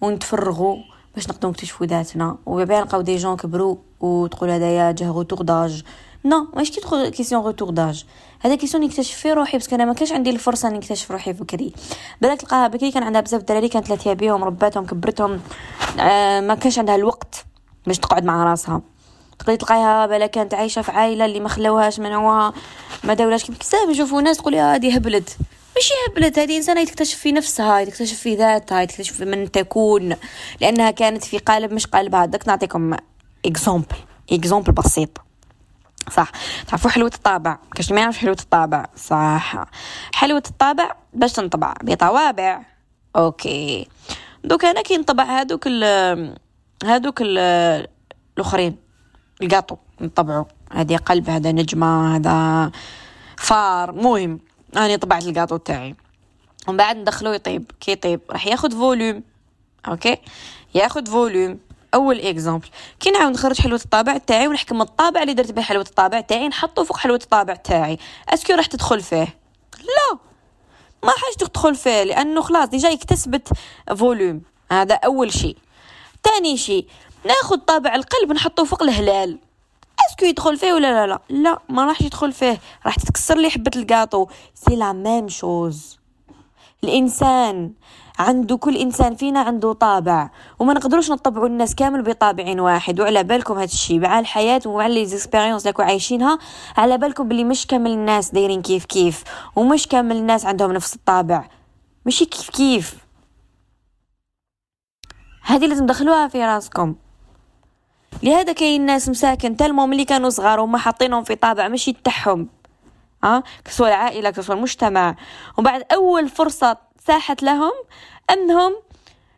ونتفرغوا 0.00 0.76
باش 1.14 1.28
نقدروا 1.28 1.52
نكتشفوا 1.52 1.86
ذاتنا. 1.86 2.38
وبابا 2.46 2.80
نلقاو 2.80 3.00
des 3.00 3.16
gens 3.16 3.36
كبروا 3.36 3.76
وتقول 4.00 4.50
هذايا 4.50 4.92
جاه 4.92 5.08
retour 5.08 5.42
d'âge 5.42 5.82
non 6.24 6.46
ماشي 6.56 6.72
كي 6.72 6.80
تدخل 6.80 7.08
question 7.08 7.42
retour 7.42 7.70
d'âge 7.70 8.04
هذا 8.40 8.54
question 8.54 8.84
نكتشف 8.84 9.16
فيه 9.16 9.32
روحي 9.32 9.58
بس 9.58 9.72
أنا 9.72 9.84
ما 9.84 9.92
كانش 9.92 10.12
عندي 10.12 10.30
الفرصة 10.30 10.68
نكتشف 10.68 11.10
روحي 11.10 11.32
بكري 11.32 11.72
بالك 12.20 12.40
تلقاها 12.40 12.68
بكري 12.68 12.90
كان 12.90 13.02
عندها 13.02 13.20
بزاف 13.20 13.42
دراري 13.42 13.68
كانت 13.68 13.86
ثلاثة 13.86 14.12
بيهم 14.12 14.44
رباتهم 14.44 14.86
كبرتهم. 14.86 15.40
آه 16.00 16.40
ما 16.40 16.54
كانش 16.54 16.78
عندها 16.78 16.94
الوقت 16.94 17.44
باش 17.86 17.98
تقعد 17.98 18.24
مع 18.24 18.44
راسها. 18.44 18.82
تقدري 19.38 19.56
تلقايها 19.56 20.06
بلا 20.06 20.26
كانت 20.26 20.54
عايشة 20.54 20.82
في 20.82 20.90
عائلة 20.90 21.24
اللي 21.24 21.40
ما 21.40 21.48
خلاوهاش 21.48 22.00
منعوها 22.00 22.52
ما 23.04 23.14
داولاش 23.14 23.44
كيف 23.44 23.58
بزاف 23.58 23.88
نشوفوا 23.90 24.20
ناس 24.20 24.36
تقول 24.36 24.54
هذه 24.54 24.94
هبلت. 24.96 25.36
ماشي 25.78 25.94
هبلت 26.08 26.38
هذه 26.38 26.56
انسانه 26.56 26.84
تكتشف 26.84 27.18
في 27.18 27.32
نفسها 27.32 27.84
تكتشف 27.84 28.18
في 28.18 28.34
ذاتها 28.34 28.84
تكتشف 28.84 29.16
في 29.16 29.24
من 29.24 29.50
تكون. 29.50 30.16
لأنها 30.60 30.90
كانت 30.90 31.24
في 31.24 31.38
قالب 31.38 31.72
مش 31.72 31.86
قالبها 31.86 32.26
دك 32.26 32.48
نعطيكم 32.48 32.96
exemple 33.46 33.96
exemple 34.32 34.72
بسيط. 34.72 35.20
صح. 36.10 36.30
تعرفوا 36.68 36.90
حلوة 36.90 37.10
الطابع؟ 37.14 37.58
كاش 37.74 37.92
ما 37.92 38.00
يعرفش 38.00 38.18
حلوة 38.18 38.36
الطابع؟ 38.40 38.86
صح. 38.96 39.64
حلوة 40.14 40.42
الطابع 40.46 40.96
باش 41.14 41.32
تنطبع 41.32 41.74
بطوابع. 41.82 42.62
OK. 43.16 43.88
دوك 44.44 44.64
أنا 44.64 44.82
كي 44.82 44.96
نطبع 44.96 45.24
هادوك 45.24 45.66
ال 45.66 45.84
هادوك 46.84 47.22
الأخرين. 47.22 48.76
القاطو. 49.42 49.76
نطبعو. 50.00 50.46
هذه 50.72 50.96
قلب 50.96 51.30
هذا 51.30 51.52
نجمة 51.52 52.16
هذا 52.16 52.70
فار. 53.36 53.92
مهم. 53.92 54.47
أنا 54.76 54.96
طبعت 54.96 55.26
القاطو 55.26 55.56
تاعي 55.56 55.94
ومن 56.68 56.76
بعد 56.76 56.96
ندخلو 56.96 57.32
يطيب. 57.32 57.70
كي 57.80 57.92
يطيب؟ 57.92 58.20
راح 58.30 58.46
ياخد 58.46 58.72
volume 58.72 59.22
OK؟ 59.88 60.16
ياخد 60.74 61.08
volume 61.08 61.58
أول 61.94 62.20
exemple 62.20 62.68
كي 63.00 63.10
نعاود 63.10 63.32
نخرج 63.32 63.60
حلوة 63.60 63.80
الطابع 63.84 64.16
تاعي 64.16 64.48
ونحكم 64.48 64.80
الطابع 64.80 65.22
اللي 65.22 65.34
درت 65.34 65.52
به 65.52 65.62
حلوة 65.62 65.82
الطابع 65.82 66.20
تاعي 66.20 66.48
نحطه 66.48 66.84
فوق 66.84 66.96
حلوة 66.96 67.20
الطابع 67.22 67.54
تاعي 67.54 67.98
est-ce 68.28 68.44
que 68.44 68.52
راح 68.52 68.66
تدخل 68.66 69.00
فيه؟ 69.00 69.38
لا. 69.78 70.18
ما 71.02 71.10
حاجة 71.10 71.48
تدخل 71.48 71.74
فيه 71.74 72.02
لأنه 72.02 72.42
خلاص 72.42 72.68
déjà 72.68 72.92
اكتسبت 72.92 73.48
volume 73.96 74.42
هذا 74.72 74.94
أول 74.94 75.32
شيء. 75.32 75.56
تاني 76.22 76.56
شيء 76.56 76.86
ناخذ 77.24 77.56
طابع 77.56 77.94
القلب 77.94 78.32
نحطه 78.32 78.64
فوق 78.64 78.82
الهلال. 78.82 79.38
est-ce 80.10 80.19
que 80.19 80.24
يدخل 80.24 80.56
فيه 80.56 80.72
ولا 80.72 81.06
لا؟ 81.06 81.06
لا. 81.06 81.20
لا 81.28 81.58
ما 81.68 81.84
راح 81.84 82.02
يدخل 82.02 82.32
فيه. 82.32 82.60
راح 82.86 82.94
تتكسر 82.94 83.38
لي 83.38 83.50
حبة 83.50 83.70
ال 83.76 83.82
gâteau. 83.82 84.26
c'est 84.54 84.76
la 84.76 84.92
même 84.92 85.28
chose. 85.28 85.98
الإنسان 86.84 87.72
عنده 88.18 88.56
كل 88.56 88.76
إنسان 88.76 89.14
فينا 89.14 89.40
عنده 89.40 89.72
طابع. 89.72 90.30
وما 90.58 90.74
نقدروش 90.74 91.10
نطبعوا 91.10 91.46
الناس 91.46 91.74
كامل 91.74 92.02
بطابع 92.02 92.62
واحد. 92.62 93.00
وعلى 93.00 93.22
بالكم 93.24 93.54
هذا 93.54 93.64
الشيء 93.64 94.00
مع 94.00 94.18
الحياة 94.18 94.60
ومع 94.66 94.86
les 94.86 95.06
expériences 95.06 95.66
اللي 95.66 95.84
عايشينها 95.84 96.38
على 96.76 96.98
بالكم 96.98 97.28
بلي 97.28 97.44
مش 97.44 97.66
كامل 97.66 97.90
الناس 97.90 98.30
دايرين 98.30 98.62
كيف 98.62 98.84
كيف. 98.84 99.24
ومش 99.56 99.86
كامل 99.86 100.16
الناس 100.16 100.46
عندهم 100.46 100.72
نفس 100.72 100.94
الطابع. 100.94 101.48
ماشي 102.04 102.24
كيف 102.24 102.50
كيف. 102.50 102.96
هذه 105.42 105.66
لازم 105.66 105.86
تدخلوها 105.86 106.28
في 106.28 106.44
راسكم. 106.44 106.94
لهذا 108.22 108.52
كاين 108.52 108.86
ناس 108.86 109.08
مساكن 109.08 109.56
تلمو 109.56 109.86
ملي 109.86 110.04
كانوا 110.04 110.30
صغار 110.30 110.60
وما 110.60 110.78
حاطينهم 110.78 111.24
في 111.24 111.34
طابع 111.34 111.68
ماشي 111.68 111.92
تاعهم. 111.92 112.48
ها؟ 113.24 113.42
كسوا 113.64 113.88
العائلة 113.88 114.30
كسوا 114.30 114.54
المجتمع. 114.54 115.16
ومن 115.58 115.64
بعد 115.64 115.82
أول 115.92 116.28
فرصة 116.28 116.76
ساحت 117.06 117.42
لهم 117.42 117.72
أنهم 118.30 118.76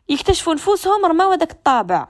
يكتشفوا 0.09 0.55
نفوسهم 0.55 1.07
رماو 1.07 1.33
هذاك 1.33 1.51
الطابع. 1.51 2.09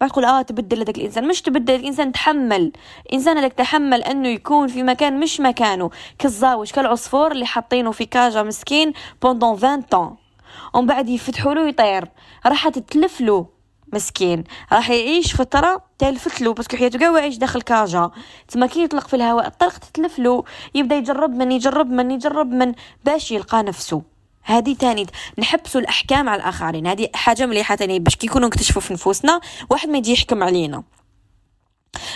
تقول 0.00 0.24
آه 0.24 0.42
تبدل 0.42 0.80
هذاك 0.80 0.98
الإنسان. 0.98 1.28
مش 1.28 1.42
تبدل 1.42 1.74
الإنسان 1.74 2.12
تحمل. 2.12 2.72
الإنسان 3.06 3.38
هذاك 3.38 3.52
تحمل 3.52 4.02
أنه 4.02 4.28
يكون 4.28 4.68
في 4.68 4.82
مكان 4.82 5.20
مش 5.20 5.40
مكانه. 5.40 5.90
كالزاوش 6.18 6.70
كالعصفور 6.70 7.32
اللي 7.32 7.46
حاطينه 7.46 7.90
في 7.90 8.06
كاجا 8.06 8.42
مسكين 8.42 8.92
pendant 9.22 9.56
20 9.56 9.82
ans 9.82 10.16
ومن 10.74 10.86
بعد 10.86 11.08
يفتحوا 11.08 11.54
له 11.54 11.68
يطير 11.68 12.08
راح 12.46 12.68
تتلف 12.68 13.20
له. 13.20 13.59
مسكين. 13.92 14.44
راح 14.72 14.90
يعيش 14.90 15.34
فترة 15.34 15.82
تلفت 15.98 16.40
له 16.40 16.54
parce 16.54 16.68
que 16.68 16.76
حياته 16.76 16.98
قاع 16.98 17.12
عايش 17.12 17.36
داخل 17.36 17.62
كاجا 17.62 18.10
تما 18.48 18.66
كي 18.66 18.82
يطلق 18.82 19.08
في 19.08 19.16
الهواء 19.16 19.46
الطلق 19.46 19.78
تتلف 19.78 20.18
له 20.18 20.44
يبدأ 20.74 20.96
يجرب 20.96 21.30
من 21.30 21.52
يجرب 21.52 21.90
من 21.90 22.10
يجرب 22.10 22.46
من 22.52 22.74
باش 23.04 23.30
يلقى 23.30 23.62
نفسه. 23.62 24.02
هذه 24.42 24.74
تاني 24.74 25.06
نحبسوا 25.38 25.80
الأحكام 25.80 26.28
على 26.28 26.42
الآخرين. 26.42 26.86
هذه 26.86 27.08
حاجة 27.14 27.46
مليحة 27.46 27.74
تاني 27.74 27.98
باش 27.98 28.16
كي 28.16 28.26
يكونوا 28.26 28.48
نكتشفوا 28.48 28.82
في 28.82 28.92
نفوسنا 28.92 29.40
واحد 29.70 29.88
ما 29.88 29.98
يجي 29.98 30.12
يحكم 30.12 30.42
علينا. 30.42 30.82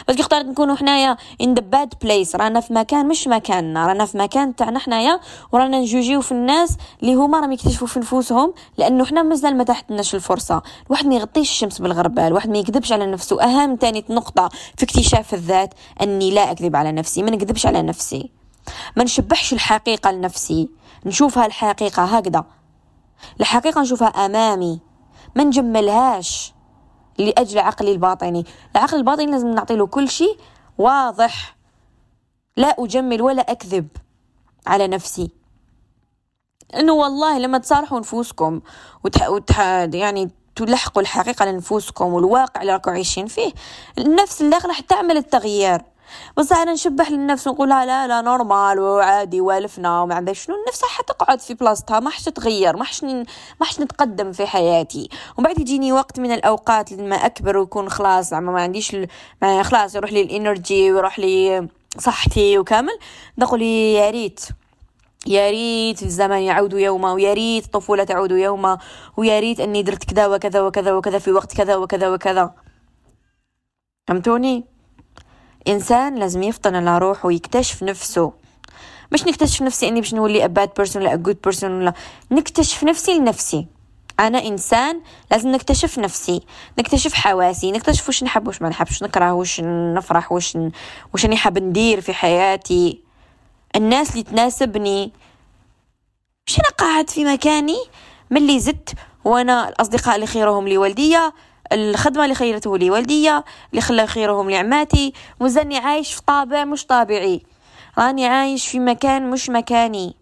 بس 0.08 0.20
اختارت 0.20 0.44
نكونوا 0.44 0.76
حنايا 0.76 1.16
in 1.42 1.46
the 1.46 1.62
bad 1.74 1.88
place. 2.04 2.34
رانا 2.34 2.60
في 2.60 2.72
مكان 2.72 3.08
مش 3.08 3.28
مكاننا. 3.28 3.86
رانا 3.86 4.06
في 4.06 4.18
مكان 4.18 4.56
تاعنا 4.56 4.78
حنايا 4.78 5.20
ورانا 5.52 5.80
نجوجيو 5.80 6.20
في 6.20 6.32
الناس 6.32 6.76
اللي 7.02 7.14
هما 7.14 7.40
راهم 7.40 7.52
يكتشفوا 7.52 7.86
في 7.86 7.98
نفوسهم 7.98 8.54
لأنه 8.78 9.04
حنا 9.04 9.22
مازال 9.22 9.56
ما 9.56 9.64
تحتناش 9.64 10.14
الفرصة. 10.14 10.62
الواحد 10.86 11.06
ما 11.06 11.14
يغطيش 11.14 11.50
الشمس 11.50 11.78
بالغربال. 11.78 12.24
الواحد 12.24 12.50
ما 12.50 12.58
يكذبش 12.58 12.92
على 12.92 13.06
نفسه. 13.06 13.42
أهم 13.42 13.76
تاني 13.76 14.04
نقطة 14.10 14.48
في 14.76 14.84
اكتشاف 14.84 15.34
الذات 15.34 15.74
أني 16.02 16.30
لا 16.30 16.50
أكذب 16.50 16.76
على 16.76 16.92
نفسي. 16.92 17.22
ما 17.22 17.30
نكذبش 17.30 17.66
على 17.66 17.82
نفسي. 17.82 18.30
ما 18.96 19.04
نشبحش 19.04 19.52
الحقيقة 19.52 20.10
لنفسي. 20.10 20.68
نشوفها 21.06 21.46
الحقيقة 21.46 22.04
هكذا. 22.04 22.44
الحقيقة 23.40 23.80
نشوفها 23.80 24.08
أمامي. 24.08 24.80
ما 25.36 25.44
نجملهاش. 25.44 26.53
لأجل 27.18 27.58
عقلي 27.58 27.92
الباطني. 27.92 28.46
العقل 28.76 28.96
الباطني 28.96 29.26
لازم 29.26 29.50
نعطي 29.50 29.76
له 29.76 29.86
كل 29.86 30.08
شيء 30.08 30.38
واضح. 30.78 31.56
لا 32.56 32.76
أجمل 32.78 33.22
ولا 33.22 33.42
أكذب 33.42 33.88
على 34.66 34.86
نفسي. 34.86 35.30
إنه 36.74 36.92
والله 36.92 37.38
لما 37.38 37.58
تصارحوا 37.58 38.00
نفوسكم 38.00 38.60
وتح... 39.04 39.28
وتح... 39.28 39.60
يعني 39.94 40.30
تلحقوا 40.56 41.02
الحقيقة 41.02 41.44
لنفوسكم 41.44 42.12
والواقع 42.12 42.60
اللي 42.60 42.72
راكم 42.72 42.90
عايشين 42.90 43.26
فيه 43.26 43.52
النفس 43.98 44.40
اللي 44.40 44.56
راح 44.64 44.80
تعمل 44.80 45.16
التغيير. 45.16 45.82
أنا 46.52 46.72
نشبح 46.72 47.10
للنفس 47.10 47.46
ونقول 47.46 47.68
لا 47.68 48.06
لا 48.06 48.20
normal 48.20 48.80
وعادي 48.80 49.40
والفنا 49.40 50.02
وما 50.02 50.14
عندها. 50.14 50.34
شنو 50.34 50.56
النفس 50.56 50.84
حتقعد 50.84 51.40
في 51.40 51.54
بلاصتها؟ 51.54 52.00
ما 52.00 52.10
حش 52.10 52.22
تتغير 52.24 52.76
ما 52.76 52.84
حش 52.84 53.04
ما 53.04 53.24
حش 53.62 53.80
نتقدم 53.80 54.32
في 54.32 54.46
حياتي. 54.46 55.08
ومن 55.36 55.46
بعد 55.46 55.58
يجيني 55.58 55.92
وقت 55.92 56.20
من 56.20 56.32
الأوقات 56.32 56.92
لما 56.92 57.16
أكبر 57.16 57.56
ويكون 57.56 57.88
خلاص 57.88 58.32
ما 58.32 58.62
عنديش. 58.62 58.96
ما 59.42 59.62
خلاص 59.62 59.94
يروح 59.94 60.12
لي 60.12 60.22
ال 60.22 60.31
énergie 60.31 60.92
ويروح 60.92 61.18
لي 61.18 61.68
صحتي 61.98 62.58
وكامل. 62.58 62.98
نقول 63.38 63.62
يا 63.62 64.10
ريت 64.10 64.40
يا 65.26 65.50
ريت 65.50 66.02
الزمن 66.02 66.38
يعود 66.38 66.72
يوما 66.72 67.12
ويا 67.12 67.32
ريت 67.32 67.64
الطفولة 67.64 68.04
تعود 68.04 68.30
يوما 68.30 68.78
ويا 69.16 69.40
ريت 69.40 69.60
إني 69.60 69.82
درت 69.82 70.04
كذا 70.04 70.26
وكذا 70.26 70.60
وكذا 70.60 70.92
وكذا 70.92 71.18
في 71.18 71.32
وقت 71.32 71.56
كذا 71.56 71.76
وكذا 71.76 72.08
وكذا. 72.08 72.54
فهمتوني؟ 74.08 74.73
إنسان 75.68 76.14
لازم 76.14 76.42
يفطن 76.42 76.74
على 76.74 76.98
روحه 76.98 77.26
ويكتشف 77.26 77.82
نفسه. 77.82 78.32
مش 79.12 79.24
نكتشف 79.24 79.62
نفسي 79.62 79.88
إني 79.88 80.00
باش 80.00 80.14
نولي 80.14 80.44
a 80.44 80.51
bad 80.51 80.70
person 80.76 81.02
ولا 81.02 81.16
good 81.16 81.38
person 81.44 81.72
ولا 81.72 81.92
نكتشف 82.30 82.84
نفسي 82.84 83.18
لنفسي. 83.18 83.66
أنا 84.20 84.46
إنسان 84.46 85.00
لازم 85.30 85.48
نكتشف 85.48 85.98
نفسي 85.98 86.42
نكتشف 86.78 87.14
حواسي 87.14 87.72
نكتشف 87.72 88.08
وش 88.08 88.24
نحب 88.24 88.48
وش 88.48 88.62
ما 88.62 88.68
نحبش 88.68 89.02
نكره 89.02 89.32
وش 89.32 89.60
نفرح 89.60 90.32
وش 90.32 90.56
ن... 90.56 90.70
وش 91.14 91.24
أني 91.24 91.36
حاب 91.36 91.58
ندير 91.58 92.00
في 92.00 92.14
حياتي. 92.14 93.00
الناس 93.76 94.10
اللي 94.10 94.22
تناسبني. 94.22 95.12
مش 96.46 96.58
أنا 96.58 96.68
قاعد 96.78 97.10
في 97.10 97.24
مكاني؟ 97.24 97.76
ملي 98.30 98.60
زدت 98.60 98.94
وأنا 99.24 99.68
الأصدقاء 99.68 100.14
اللي 100.14 100.26
خيرهم 100.26 100.68
لي 100.68 100.78
والديا 100.78 101.32
الخدمة 101.72 102.24
اللي 102.24 102.34
خيرته 102.34 102.78
لي 102.78 102.90
والديا 102.90 103.44
اللي 103.70 103.80
خلى 103.80 104.06
خيرهم 104.06 104.50
لعماتي. 104.50 105.12
وزني 105.40 105.78
عايش 105.78 106.14
في 106.14 106.22
طابع 106.26 106.64
مش 106.64 106.86
طابعي. 106.86 107.42
راني 107.98 108.26
عايش 108.26 108.68
في 108.68 108.78
مكان 108.78 109.30
مش 109.30 109.50
مكاني. 109.50 110.14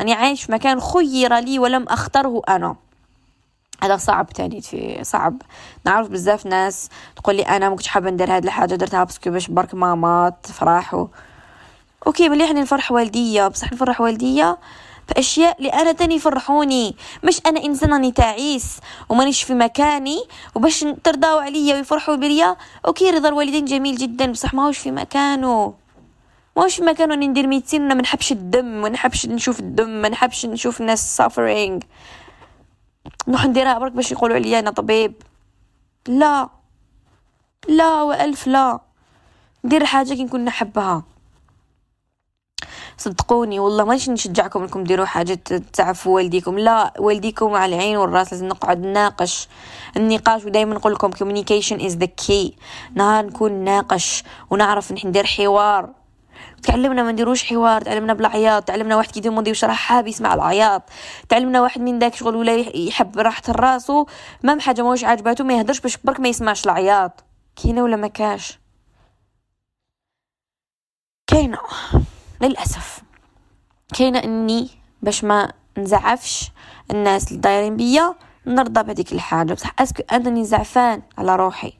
راني 0.00 0.12
عايش 0.12 0.44
في 0.44 0.52
مكان 0.52 0.80
خير 0.80 1.34
لي 1.38 1.58
ولم 1.58 1.88
أختره 1.88 2.42
أنا. 2.48 2.76
هذا 3.82 3.96
صعب 3.96 4.28
تاني 4.28 4.60
في 4.60 4.98
صعب. 5.04 5.42
نعرف 5.84 6.08
بزاف 6.08 6.46
ناس 6.46 6.88
تقول 7.16 7.36
لي 7.36 7.42
أنا 7.42 7.68
ما 7.68 7.76
كنتش 7.76 7.88
حابة 7.88 8.10
ندير 8.10 8.36
هاد 8.36 8.44
الحاجة 8.44 8.74
درتها 8.74 9.04
parce 9.04 9.20
que 9.20 9.30
باش 9.30 9.48
برك 9.48 9.74
ماما 9.74 10.32
تفرح 10.42 11.06
OK 12.06 12.28
مليح 12.28 12.50
نفرح 12.50 12.92
والديا 12.92 13.48
بصح 13.48 13.72
نفرح 13.72 14.00
والديا 14.00 14.56
باشياء 15.14 15.58
اللي 15.58 15.68
أنا 15.68 15.92
تاني 15.92 16.14
يفرحوني. 16.14 16.96
مش 17.24 17.40
أنا 17.46 17.64
انسان 17.64 17.92
راني 17.92 18.12
تعيس 18.12 18.78
ومانيش 19.08 19.42
في 19.42 19.54
مكاني 19.54 20.18
وباش 20.54 20.84
ترضاو 21.04 21.38
عليا 21.38 21.74
ويفرحوا 21.74 22.16
بيا. 22.16 22.56
OK 22.86 23.10
رضا 23.10 23.28
الوالدين 23.28 23.64
جميل 23.64 23.96
جدا 23.96 24.32
بصح 24.32 24.54
ماهوش 24.54 24.78
في 24.78 24.90
مكانه. 24.90 25.74
ماهوش 26.56 26.76
في 26.76 26.82
مكانه 26.82 27.14
إني 27.14 27.26
ندير 27.26 27.46
métier 27.46 27.88
ما 27.88 27.94
نحبش 27.94 28.32
الدم 28.32 28.64
ما 28.82 28.88
نحبش 28.88 29.26
نشوف 29.26 29.60
الدم 29.60 29.88
ما 30.02 30.08
نحبش 30.08 30.46
نشوف 30.46 30.80
الناس 30.80 31.22
suffering. 31.22 31.84
نروح 33.28 33.46
نديرها 33.46 33.78
برك 33.78 33.92
باش 33.92 34.12
يقولوا 34.12 34.36
عليا 34.36 34.58
أنا 34.58 34.70
طبيب. 34.70 35.14
لا. 36.08 36.48
لا 37.68 38.02
وألف 38.02 38.46
لا. 38.46 38.80
ندير 39.64 39.84
حاجة 39.84 40.14
كي 40.14 40.24
نكون 40.24 40.44
نحبها. 40.44 41.04
صدقوني 42.98 43.58
والله 43.58 43.84
ماشي 43.84 44.10
نشجعكم 44.10 44.62
إنكم 44.62 44.84
ديروا 44.84 45.06
حاجة 45.06 45.34
تعرفوا 45.72 46.14
والديكم. 46.14 46.58
لا 46.58 46.92
والديكم 46.98 47.54
على 47.54 47.76
العين 47.76 47.96
والراس 47.96 48.32
لازم 48.32 48.48
نقعد 48.48 48.78
نناقش. 48.78 49.48
النقاش 49.96 50.44
ودايما 50.44 50.74
نقول 50.74 50.92
لكم 50.92 51.10
communication 51.12 51.80
is 51.80 51.92
the 51.92 52.08
key. 52.26 52.52
نهار 52.94 53.26
نكون 53.26 53.52
ناقش 53.52 54.24
ونعرف 54.50 54.92
ندير 54.92 55.26
حوار. 55.26 55.90
تعلمنا 56.62 57.02
ما 57.02 57.12
نديروش 57.12 57.44
حوار 57.44 57.82
تعلمنا 57.82 58.14
بالعياط 58.14 58.64
تعلمنا 58.64 58.96
واحد 58.96 59.10
كي 59.10 59.20
دوموندي 59.20 59.50
واش 59.50 59.64
راه 59.64 59.74
حاب 59.74 60.06
يسمع 60.06 60.34
العياط. 60.34 60.82
تعلمنا 61.28 61.60
واحد 61.60 61.80
من 61.80 61.98
داك 61.98 62.14
شغل 62.14 62.36
ولا 62.36 62.54
يحب 62.54 63.18
راحة 63.18 63.42
راسو 63.48 64.06
ما 64.42 64.60
حاجة 64.60 64.82
موش 64.82 65.04
عاجباتو 65.04 65.44
ما 65.44 65.54
يهدرش 65.54 65.80
باش 65.80 65.96
برك 65.96 66.20
ما 66.20 66.28
يسمعش 66.28 66.64
العياط. 66.64 67.24
كاينة 67.62 67.82
ولا 67.82 67.96
ما 67.96 68.08
كاش؟ 68.08 68.58
كاينة. 71.26 71.58
للأسف. 72.40 73.02
كاينة 73.94 74.18
إني 74.18 74.68
باش 75.02 75.24
ما 75.24 75.52
نزعفش 75.78 76.52
الناس 76.90 77.28
اللي 77.28 77.40
دايرين 77.40 77.76
بيا 77.76 78.14
نرضى 78.46 78.82
بهذيك 78.82 79.12
الحاجة. 79.12 79.52
بصح 79.54 79.74
est-ce 79.78 79.94
que 79.94 80.02
أنني 80.12 80.44
زعفان 80.44 81.02
على 81.18 81.36
روحي. 81.36 81.72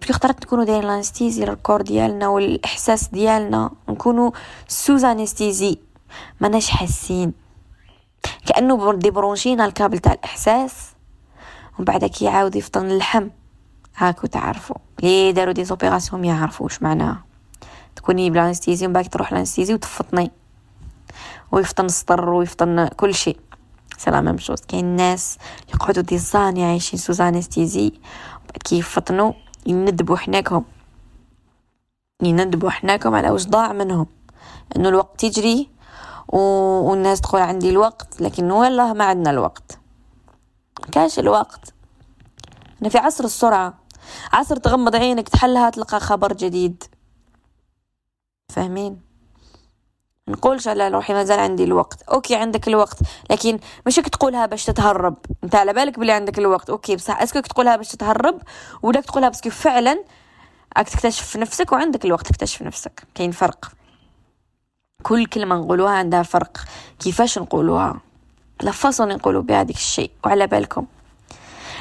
parce 0.00 0.08
que 0.08 0.12
اخترت 0.12 0.44
نكونوا 0.44 0.64
دايرين 0.64 0.90
ال 0.90 0.95
anesthésie 0.95 1.44
لل 1.44 1.55
corps 1.55 1.82
ديالنا 1.82 2.28
والإحساس 2.28 3.08
ديالنا 3.08 3.70
نكونوا 3.88 4.30
sous 4.68 5.04
anesthésie. 5.04 5.78
ماناش 6.40 6.70
حاسين. 6.70 7.32
كانه 8.46 8.92
débranch 8.92 9.50
ينا 9.50 9.64
ال 9.64 9.70
câble 9.70 9.98
تاع 9.98 10.12
الإحساس 10.12 10.90
ومن 11.78 11.84
بعد 11.84 12.04
كي 12.04 12.24
يعاود 12.24 12.56
يفطن 12.56 12.86
اللحم. 12.86 13.28
هاكو 13.96 14.26
تعرفوا 14.26 14.76
لي 15.02 15.32
داروا 15.32 15.52
des 15.52 15.64
opérations 15.64 16.20
ما 16.20 16.26
يعرفوش 16.26 16.82
معناها. 16.82 17.24
تكوني 17.96 18.30
بلا 18.30 18.48
anesthésie 18.48 18.86
ومن 18.86 18.92
بعد 18.92 19.08
تروح 19.08 19.32
l'anesthésie 19.32 19.74
وتفطني. 19.74 20.30
ويفطن 21.52 21.84
السطر 21.84 22.30
ويفطن 22.30 22.88
كل 22.88 23.14
شيء. 23.14 23.38
c'est 23.98 24.10
même 24.10 24.38
chose 24.38 24.60
كاين 24.60 24.84
ناس 24.84 25.38
يقعدوا 25.74 26.02
des 26.02 26.18
années 26.18 26.64
عايشين 26.64 26.98
sous 26.98 27.20
anesthésie. 27.20 27.90
بعد 28.40 28.62
كي 28.64 28.78
يفطنوا 28.78 29.32
يندبوا 29.66 30.16
حناكهم. 30.16 30.64
يندبوا 32.22 32.70
حناكهم 32.70 33.14
على 33.14 33.30
واش 33.30 33.46
ضاع 33.46 33.72
منهم. 33.72 34.06
إنه 34.76 34.88
الوقت 34.88 35.24
يجري 35.24 35.70
و... 36.28 36.38
والناس 36.90 37.20
تقول 37.20 37.40
عندي 37.40 37.70
الوقت 37.70 38.20
لكن 38.20 38.50
والله 38.50 38.92
ما 38.92 39.04
عندنا 39.04 39.30
الوقت. 39.30 39.78
كاش 40.92 41.18
الوقت. 41.18 41.74
أنا 42.82 42.88
في 42.88 42.98
عصر 42.98 43.24
السرعة. 43.24 43.74
عصر 44.32 44.56
تغمض 44.56 44.96
عينك 44.96 45.28
تحلها 45.28 45.70
تلقى 45.70 46.00
خبر 46.00 46.32
جديد. 46.32 46.84
فاهمين؟ 48.48 49.00
نقولش 50.28 50.68
على 50.68 50.88
روحي 50.88 51.12
مازال 51.12 51.40
عندي 51.40 51.64
الوقت. 51.64 52.02
OK 52.02 52.36
عندك 52.36 52.68
الوقت 52.68 52.98
لكن 53.30 53.58
مش 53.86 53.96
تقولها 53.96 54.46
باش 54.46 54.64
تتهرب. 54.64 55.16
أنت 55.44 55.54
على 55.54 55.72
بالك 55.72 55.98
بلي 55.98 56.12
عندك 56.12 56.38
الوقت. 56.38 56.70
OK 56.70 56.96
بصح 56.96 57.22
est-ce 57.22 57.34
que 57.34 57.40
تقولها 57.40 57.76
باش 57.76 57.88
تتهرب 57.88 58.42
ولا 58.82 59.00
تقولها 59.00 59.28
باسكو 59.28 59.50
فعلا 59.50 60.04
راك 60.76 60.88
تكتشف 60.88 61.36
نفسك 61.36 61.72
وعندك 61.72 62.04
الوقت 62.04 62.26
تكتشف 62.26 62.62
نفسك. 62.62 63.02
كاين 63.14 63.30
فرق. 63.30 63.72
كل 65.02 65.26
كلمة 65.26 65.56
نقولوها 65.56 65.92
عندها 65.92 66.22
فرق. 66.22 66.64
كيفاش 66.98 67.38
نقولوها؟ 67.38 68.00
لا 68.62 68.70
فاصون 68.70 69.08
نقولوا 69.08 69.42
بها 69.42 69.60
هذيك 69.60 69.76
الشيء 69.76 70.10
وعلى 70.24 70.46
بالكم. 70.46 70.86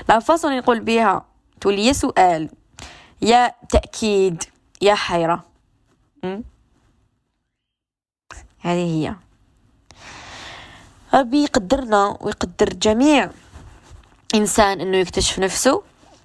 لا 0.10 0.20
فاصون 0.20 0.58
نقول 0.58 0.80
بها 0.80 1.26
تولي 1.62 1.86
يا 1.86 1.94
سؤال 1.94 2.50
يا 3.22 3.54
تأكيد 3.70 4.44
يا 4.82 4.96
حيرة. 4.96 5.44
م? 6.24 6.42
هذه 8.64 8.78
هي. 8.78 9.16
ربي 11.14 11.44
يقدرنا 11.44 12.18
ويقدر 12.22 12.70
جميع 12.74 13.30
إنسان 14.36 14.82
إنه 14.82 14.98
يكتشف 14.98 15.40
نفسه 15.40 15.84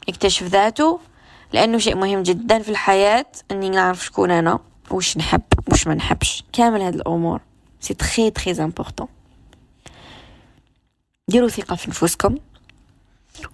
يكتشف 0.09 0.42
ذاته 0.46 1.01
لأنه 1.53 1.79
شيء 1.79 1.96
مهم 1.96 2.22
جدا 2.22 2.59
في 2.59 2.68
الحياة 2.68 3.27
إني 3.51 3.68
نعرف 3.68 4.05
شكون 4.05 4.31
أنا 4.31 4.59
وش 4.90 5.16
نحب 5.16 5.42
وش 5.72 5.87
ما 5.87 5.94
نحبش. 5.94 6.44
كامل 6.53 6.83
هذه 6.83 6.94
الأمور. 6.94 7.40
c'est 7.81 7.94
très 7.94 8.31
très 8.31 8.53
important 8.53 9.09
ديروا 11.29 11.48
ثقة 11.48 11.77
في 11.77 11.90
نفوسكم. 11.90 12.37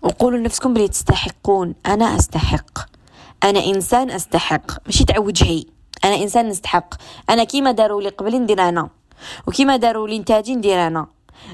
وقولوا 0.03 0.39
لنفسكم 0.39 0.75
بلي 0.75 0.89
تستحقون. 0.89 1.75
أنا 1.87 2.17
أستحق. 2.17 2.79
أنا 3.45 3.65
إنسان 3.65 4.11
أستحق. 4.11 4.87
ماشي 4.87 5.05
تاع 5.05 5.19
وجهي 5.19 5.65
أنا 6.05 6.23
إنسان 6.23 6.49
نستحق. 6.49 6.95
أنا 7.31 7.45
كيما 7.45 7.73
داروا 7.73 8.03
لي 8.03 8.09
قبل 8.09 8.37
ندير 8.37 8.69
أنا 8.69 8.89
وكيما 9.47 9.77
داروا 9.77 10.09
لي 10.09 10.19
نتاجي 10.19 10.55
ندير 10.55 10.87
أنا 10.87 11.07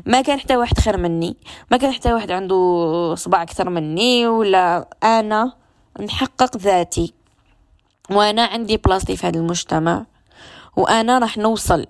ما 0.06 0.20
كان 0.20 0.40
حتى 0.40 0.56
واحد 0.56 0.78
خير 0.78 0.96
مني. 0.96 1.36
ما 1.70 1.76
كان 1.76 1.92
حتى 1.92 2.12
واحد 2.12 2.30
عنده 2.30 3.14
صباع 3.14 3.42
أكثر 3.42 3.70
مني 3.70 4.26
ولا 4.26 4.88
أنا 5.02 5.52
نحقق 6.00 6.56
ذاتي. 6.56 7.14
وأنا 8.10 8.44
عندي 8.44 8.76
بلاصتي 8.76 9.16
في 9.16 9.26
هذا 9.26 9.38
المجتمع 9.38 10.06
وأنا 10.76 11.18
راح 11.18 11.38
نوصل. 11.38 11.86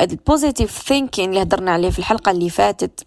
ال 0.00 0.08
positive 0.08 0.70
thinking 0.70 1.30
اللي 1.30 1.42
هضرنا 1.42 1.70
عليه 1.70 1.90
في 1.90 1.98
الحلقة 1.98 2.30
اللي 2.30 2.50
فاتت 2.50 3.04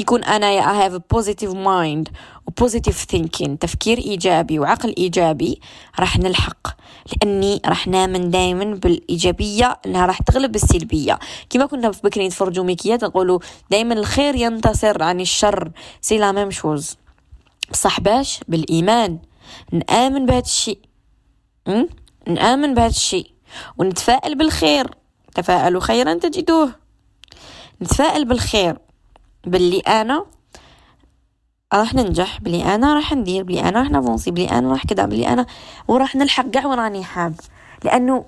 يكون 0.00 0.24
أنا 0.24 0.60
I 0.60 0.90
have 0.90 0.94
a 0.94 1.16
positive 1.16 1.54
mind 1.54 2.12
و 2.46 2.64
positive 2.64 3.14
thinking 3.14 3.58
تفكير 3.60 3.98
إيجابي 3.98 4.58
وعقل 4.58 4.94
إيجابي 4.98 5.60
راح 6.00 6.18
نلحق. 6.18 6.76
لأني 7.12 7.60
راح 7.66 7.86
نامن 7.86 8.30
دائما 8.30 8.64
بالإيجابية 8.64 9.78
إنها 9.86 10.06
راح 10.06 10.22
تغلب 10.22 10.54
السلبية. 10.54 11.18
كما 11.50 11.66
كنا 11.66 11.92
في 11.92 12.00
بكري 12.04 12.26
نتفرجوا 12.26 12.64
ميكيات 12.64 13.04
نقولوا 13.04 13.38
دائما 13.70 13.94
الخير 13.94 14.34
ينتصر 14.34 15.02
عن 15.02 15.20
الشر. 15.20 15.70
c'est 16.00 16.18
la 16.18 16.32
même 16.32 16.50
chose. 16.50 16.96
بصح 17.70 18.00
باش؟ 18.00 18.40
بالإيمان. 18.48 19.18
نآمن 19.72 20.26
بهذا 20.26 20.38
الشيء. 20.40 20.78
نآمن 22.28 22.74
بهذا 22.74 22.90
الشيء. 22.90 23.30
ونتفائل 23.78 24.34
بالخير. 24.34 24.86
تفاءلوا 25.34 25.80
خيرا 25.80 26.14
تجدوه. 26.14 26.72
نتفائل 27.82 28.24
بالخير. 28.24 28.78
باللي 29.46 29.78
أنا 29.78 30.26
راح 31.74 31.94
ننجح 31.94 32.40
بلي 32.40 32.74
أنا 32.74 32.94
راح 32.94 33.12
ندير 33.12 33.42
بلي 33.42 33.60
أنا 33.68 33.80
راح 33.80 33.90
نavancer 33.90 34.30
بلي 34.30 34.50
أنا 34.50 34.72
راح 34.72 34.86
كذا 34.86 35.04
بلي 35.06 35.28
أنا 35.28 35.46
وراح 35.88 36.16
نلحق 36.16 36.50
كاع 36.50 36.66
وين 36.66 36.78
راني 36.78 37.04
حاب. 37.04 37.34
لأنه 37.84 38.24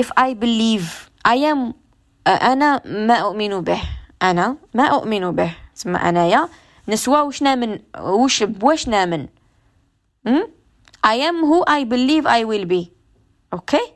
if 0.00 0.04
I 0.04 0.34
believe 0.34 1.10
I 1.28 1.36
am 1.36 1.72
أنا 2.26 2.82
ما 2.84 3.14
أؤمن 3.14 3.60
به. 3.60 3.82
أنا 4.22 4.56
ما 4.74 4.84
أؤمن 4.86 5.30
به. 5.30 5.54
تسمى 5.74 5.98
أنايا 5.98 6.48
نسوا 6.88 7.20
وش 7.20 7.42
نامن 7.42 7.78
وش 8.00 8.42
بواش 8.42 8.88
نامن. 8.88 9.28
I 11.06 11.16
am 11.28 11.36
who 11.46 11.64
I 11.68 11.84
believe 11.84 12.26
I 12.26 12.44
will 12.44 12.66
be. 12.66 12.90
أوكي؟ 13.52 13.92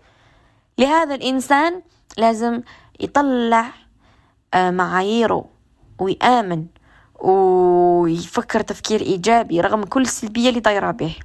لهذا 0.79 1.14
الإنسان 1.14 1.83
لازم 2.18 2.62
يطلع 3.01 3.70
آه، 4.55 4.70
معاييره. 4.70 5.44
ويآمن 6.00 6.66
ويفكر 7.20 8.60
تفكير 8.60 9.00
إيجابي 9.00 9.60
رغم 9.60 9.84
كل 9.84 10.02
السلبية 10.02 10.48
اللي 10.48 10.60
دايرة 10.60 10.90
به. 10.90 11.16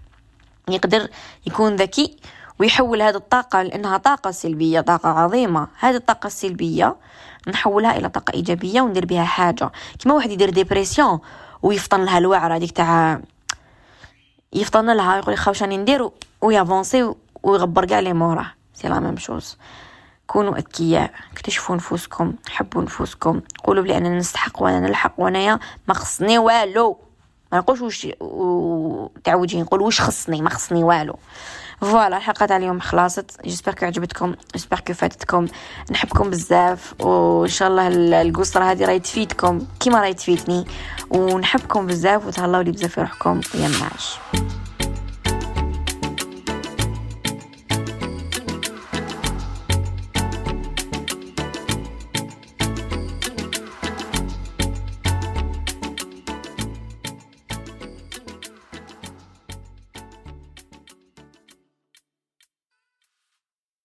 يقدر 0.70 1.08
يكون 1.48 1.76
ذكي 1.76 2.18
ويحول 2.60 3.02
هذه 3.02 3.16
الطاقة 3.16 3.62
لأنها 3.62 3.98
طاقة 3.98 4.32
سلبية 4.32 4.82
طاقة 4.82 5.10
عظيمة. 5.10 5.68
هذه 5.80 5.96
الطاقة 5.96 6.28
السلبية 6.28 6.96
نحولها 7.48 7.98
إلى 7.98 8.10
طاقة 8.10 8.34
إيجابية 8.34 8.82
وندير 8.82 9.06
بها 9.06 9.24
حاجة. 9.24 9.72
كما 10.00 10.14
واحد 10.14 10.32
يدير 10.32 10.50
ديبرسيون 10.50 11.20
ويفطن 11.64 12.06
لها 12.06 12.18
الوعرة 12.18 12.56
هذيك 12.56 12.72
تاع 12.72 13.22
يفطن 14.54 14.94
لها 14.94 15.18
يقول 15.18 15.38
خاوش 15.38 15.62
راني 15.62 15.78
ندير 15.78 16.10
ويأفونسي 16.42 17.14
ويغبر 17.44 17.86
كاع 17.86 18.00
لي 18.00 18.14
موراه. 18.14 18.52
سي 18.74 18.88
لا 18.88 19.00
ميم 19.00 19.18
شوز 19.18 19.58
كونوا 20.28 20.58
أذكياء. 20.58 21.12
اكتشفوا 21.34 21.76
نفوسكم 21.76 22.34
حبوا 22.50 22.82
نفوسكم 22.82 23.42
قولوا 23.64 23.84
بلي 23.84 23.98
أنا 23.98 24.18
نستحق 24.18 24.62
وأنا 24.62 24.80
نلحق 24.80 25.14
وأنايا. 25.18 25.60
ما 25.88 25.94
خصني 25.94 26.38
والو. 26.38 26.98
ما 27.52 27.58
نقولش 27.58 27.82
واش 27.82 28.08
تعوجين. 29.24 29.62
نقول 29.62 29.82
واش 29.82 30.02
خصني؟ 30.02 30.42
ما 30.42 30.50
خصني 30.50 30.84
والو. 30.84 31.16
voilà 31.82 32.18
الحلقة 32.18 32.46
تاع 32.46 32.58
اليوم 32.58 32.80
خلاصت. 32.80 33.42
j'espère 33.46 33.74
que 33.74 33.86
عجبتكم. 33.86 34.36
j'espère 34.54 34.80
que 34.80 34.94
فادتكم. 34.94 35.48
نحبكم 35.92 36.30
بزاف. 36.30 37.02
وإن 37.02 37.50
شاء 37.50 37.68
الله 37.68 37.88
القصرة 38.22 38.64
هذه 38.64 38.86
راهي 38.86 39.00
تفيدكم. 39.00 39.68
كيما 39.80 40.02
راهي 40.02 40.14
تفيدني. 40.14 40.66
ونحبكم 41.10 41.88
بزاف. 41.88 42.26
وتهلاو 42.26 42.62
لي 42.62 42.72
بزاف 42.72 42.92
في 42.92 43.02
روحكم. 43.02 43.42
ويا 43.56 43.68
النعش 43.68 44.20